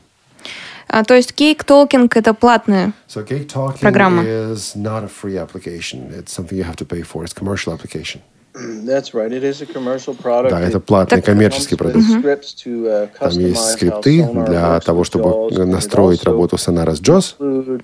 [0.89, 4.23] А, то есть Cake Talking это платная so программа.
[4.23, 6.11] Is not a free application.
[6.11, 7.25] It's something you have to pay for.
[7.25, 8.21] It's a commercial application.
[10.51, 12.07] Да, это платный коммерческий продукт.
[12.09, 17.83] Uh, Там есть скрипты для того, чтобы настроить работу Sonara с JAWS.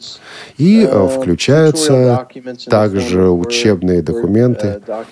[0.59, 2.27] И э, uh, включаются
[2.69, 5.05] также учебные документы uh,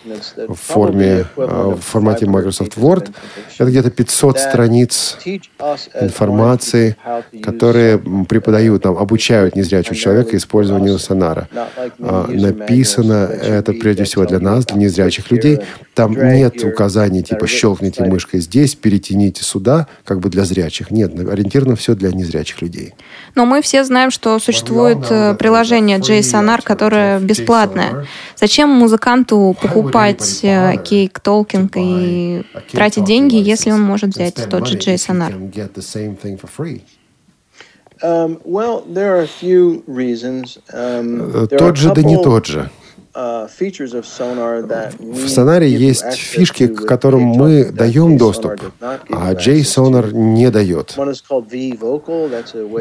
[0.48, 3.10] в, форме, э, в формате Microsoft Word.
[3.58, 5.18] Это где-то 500 страниц
[6.00, 6.96] информации,
[7.42, 7.98] которые
[8.28, 11.46] преподают нам, обучают незрячего человека использованию Sonara.
[12.00, 17.46] А, написано это прежде всего для нас, для незрячих людей, людей там нет указаний типа
[17.46, 20.90] щелкните мышкой здесь, перетяните сюда, как бы для зрячих.
[20.90, 22.94] Нет, ориентировано все для незрячих людей.
[23.34, 28.06] Но мы все знаем, что существует э, приложение JSONAR, которое бесплатное.
[28.36, 34.78] Зачем музыканту покупать э, Cake Talking и тратить деньги, если он может взять тот же
[34.78, 35.32] JSONAR?
[38.02, 38.40] Um,
[40.72, 42.68] um, э, тот же, да не тот же.
[43.14, 43.50] В
[45.26, 50.96] Sonar есть фишки, к которым мы даем доступ, а JSonar не дает.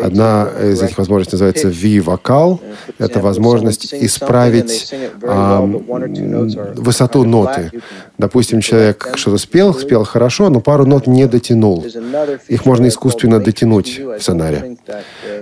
[0.02, 2.62] Одна из этих возможностей называется V-вокал.
[2.98, 7.72] Это возможность исправить а, высоту ноты.
[8.18, 11.86] Допустим, человек что-то спел, спел хорошо, но пару нот не дотянул.
[12.48, 14.78] Их можно искусственно дотянуть в сценарии.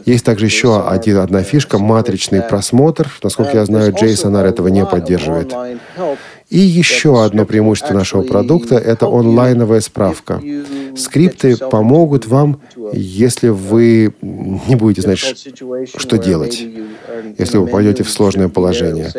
[0.06, 3.12] Есть также еще один, одна фишка— матричный просмотр.
[3.22, 5.54] Насколько я знаю, JSonar этого не не поддерживает.
[6.50, 10.42] И еще одно преимущество нашего продукта– это онлайновая справка.
[10.96, 16.66] Скрипты помогут вам, если вы не будете знать, что делать,
[17.38, 19.12] если вы попадете в сложное положение.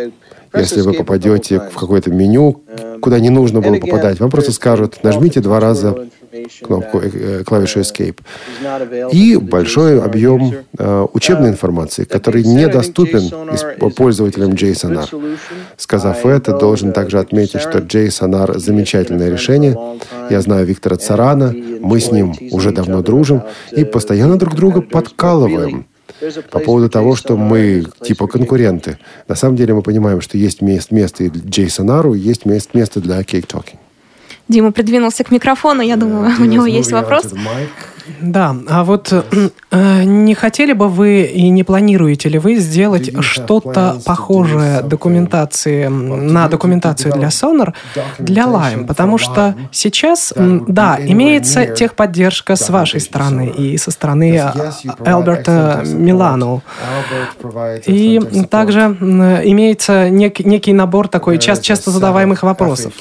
[0.52, 2.62] Если вы попадете в какое-то меню,
[3.00, 6.08] куда не нужно было попадать, вам просто скажут, нажмите два раза
[6.62, 8.18] кнопку э, клавишу Escape.
[9.12, 15.38] И большой объем э, учебной информации, который недоступен пользователям JSONAR.
[15.76, 19.76] Сказав это, должен также отметить, что JSONAR замечательное решение.
[20.30, 23.42] Я знаю Виктора Царана, мы с ним уже давно дружим
[23.72, 25.86] и постоянно друг друга подкалываем
[26.50, 28.98] по поводу того, что мы типа конкуренты.
[29.28, 32.44] На самом деле мы понимаем, что есть место и для JSONAR, есть
[32.74, 33.78] место для Cake Talking.
[34.50, 35.82] Дима придвинулся к микрофону.
[35.82, 37.26] Я думаю, у него есть вопрос.
[38.20, 44.00] Да, а вот э, не хотели бы вы и не планируете ли вы сделать что-то
[44.04, 47.74] похожее документации на документацию для Sonar
[48.18, 48.86] для Lime?
[48.86, 54.40] Потому что сейчас, да, имеется техподдержка с вашей стороны и со стороны
[55.04, 56.62] Альберта Милану.
[57.86, 58.20] И
[58.50, 62.92] также имеется нек, некий набор такой часто, часто задаваемых вопросов.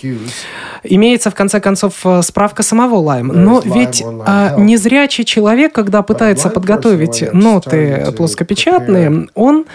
[0.84, 3.32] Имеется, в конце концов, справка самого Lime.
[3.34, 9.66] Но ведь а, не зря зрячий человек, когда пытается подготовить ноты плоскопечатные, он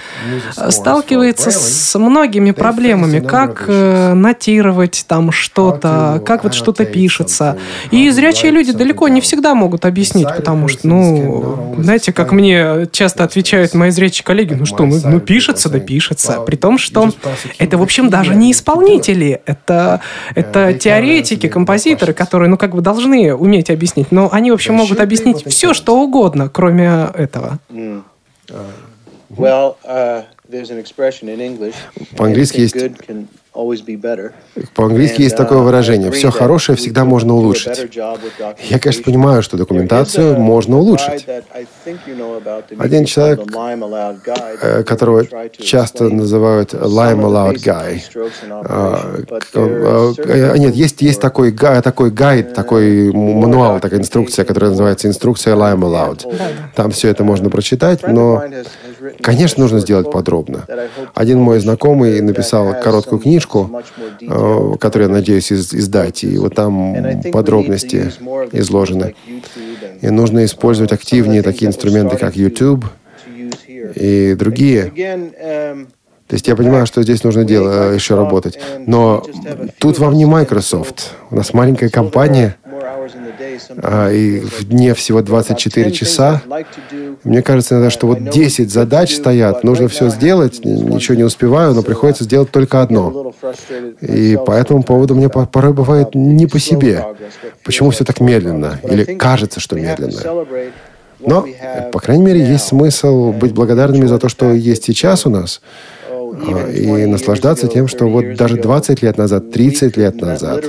[0.69, 7.57] сталкивается с многими проблемами, как э, нотировать там что-то, как вот что-то пишется.
[7.91, 13.25] И зрячие люди далеко не всегда могут объяснить, потому что, ну, знаете, как мне часто
[13.25, 16.41] отвечают мои зрячие коллеги, ну что, ну, ну пишется, да пишется.
[16.41, 17.11] При том, что
[17.59, 20.01] это, в общем, даже не исполнители, это,
[20.35, 24.99] это теоретики, композиторы, которые, ну, как бы должны уметь объяснить, но они, в общем, могут
[24.99, 27.61] объяснить все, что угодно, кроме этого.
[27.71, 28.03] Uh,
[32.17, 32.77] По-английски есть
[34.75, 37.95] по-английски есть такое uh, выражение «все хорошее всегда можно улучшить».
[38.69, 41.27] Я, конечно, понимаю, что документацию можно улучшить.
[42.79, 43.41] Один человек,
[44.61, 48.01] э, которого часто называют «lime allowed guy»,
[48.51, 49.23] а,
[49.55, 55.81] э, нет, есть, есть такой, такой гайд, такой мануал, такая инструкция, которая называется «инструкция lime
[55.81, 56.27] allowed».
[56.75, 58.43] Там все это можно прочитать, но
[59.21, 60.67] Конечно, нужно сделать подробно.
[61.15, 66.95] Один мой знакомый написал короткую книжку, э, которую я надеюсь издать, и вот там
[67.33, 68.13] подробности
[68.53, 69.15] изложены.
[70.01, 72.87] И нужно использовать активнее такие инструменты, как YouTube
[73.95, 74.93] и другие.
[76.27, 78.59] То есть я понимаю, что здесь нужно дело, еще работать.
[78.87, 79.23] Но
[79.79, 81.13] тут вам не Microsoft.
[81.31, 82.57] У нас маленькая компания,
[83.83, 86.43] а, и в дне всего 24 часа.
[87.25, 91.83] Мне кажется иногда, что вот 10 задач стоят, нужно все сделать, ничего не успеваю, но
[91.83, 93.33] приходится сделать только одно.
[94.01, 97.05] И по этому поводу мне порой бывает не по себе.
[97.65, 98.79] Почему все так медленно?
[98.83, 100.21] Или кажется, что медленно?
[101.21, 101.47] Но,
[101.93, 105.61] по крайней мере, есть смысл быть благодарными за то, что есть сейчас у нас,
[106.75, 110.65] и наслаждаться тем, что вот даже 20 лет назад, 30 лет назад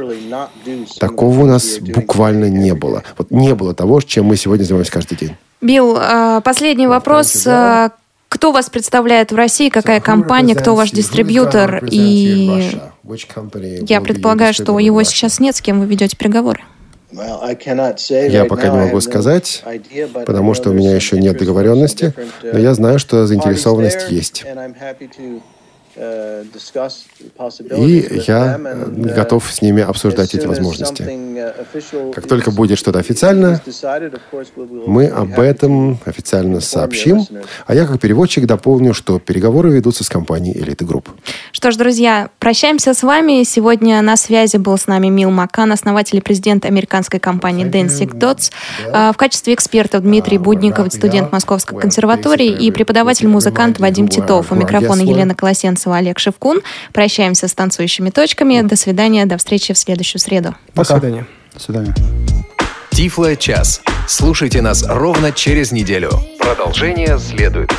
[0.99, 3.03] такого у нас буквально не было.
[3.17, 5.35] Вот не было того, чем мы сегодня занимаемся каждый день.
[5.61, 7.45] Билл, а, последний вопрос.
[7.47, 7.91] А,
[8.29, 11.85] кто вас представляет в России, какая компания, кто ваш дистрибьютор?
[11.89, 12.77] И
[13.87, 16.61] я предполагаю, что его сейчас нет, с кем вы ведете переговоры.
[17.11, 19.63] Я пока не могу сказать,
[20.25, 22.13] потому что у меня еще нет договоренности,
[22.43, 24.43] но я знаю, что заинтересованность есть.
[27.77, 31.07] И я готов с ними обсуждать эти возможности.
[32.13, 33.61] Как только будет что-то официальное,
[34.87, 37.25] мы об этом официально сообщим.
[37.65, 41.07] А я как переводчик дополню, что переговоры ведутся с компанией Elite Group.
[41.53, 43.43] Что ж, друзья, прощаемся с вами.
[43.43, 48.51] Сегодня на связи был с нами Мил Макан, основатель и президент американской компании Dancing Dots.
[48.91, 54.51] А, в качестве эксперта Дмитрий Будников, студент Московской консерватории и преподаватель-музыкант Вадим Титов.
[54.51, 56.61] У микрофона Елена Колосенцева Мальцева, Олег Шевкун.
[56.93, 58.61] Прощаемся с танцующими точками.
[58.61, 60.55] До свидания, до встречи в следующую среду.
[60.73, 60.95] Пока.
[60.95, 61.27] До свидания.
[61.53, 61.95] До свидания.
[62.91, 63.81] Тифло час.
[64.07, 66.11] Слушайте нас ровно через неделю.
[66.39, 67.71] Продолжение следует.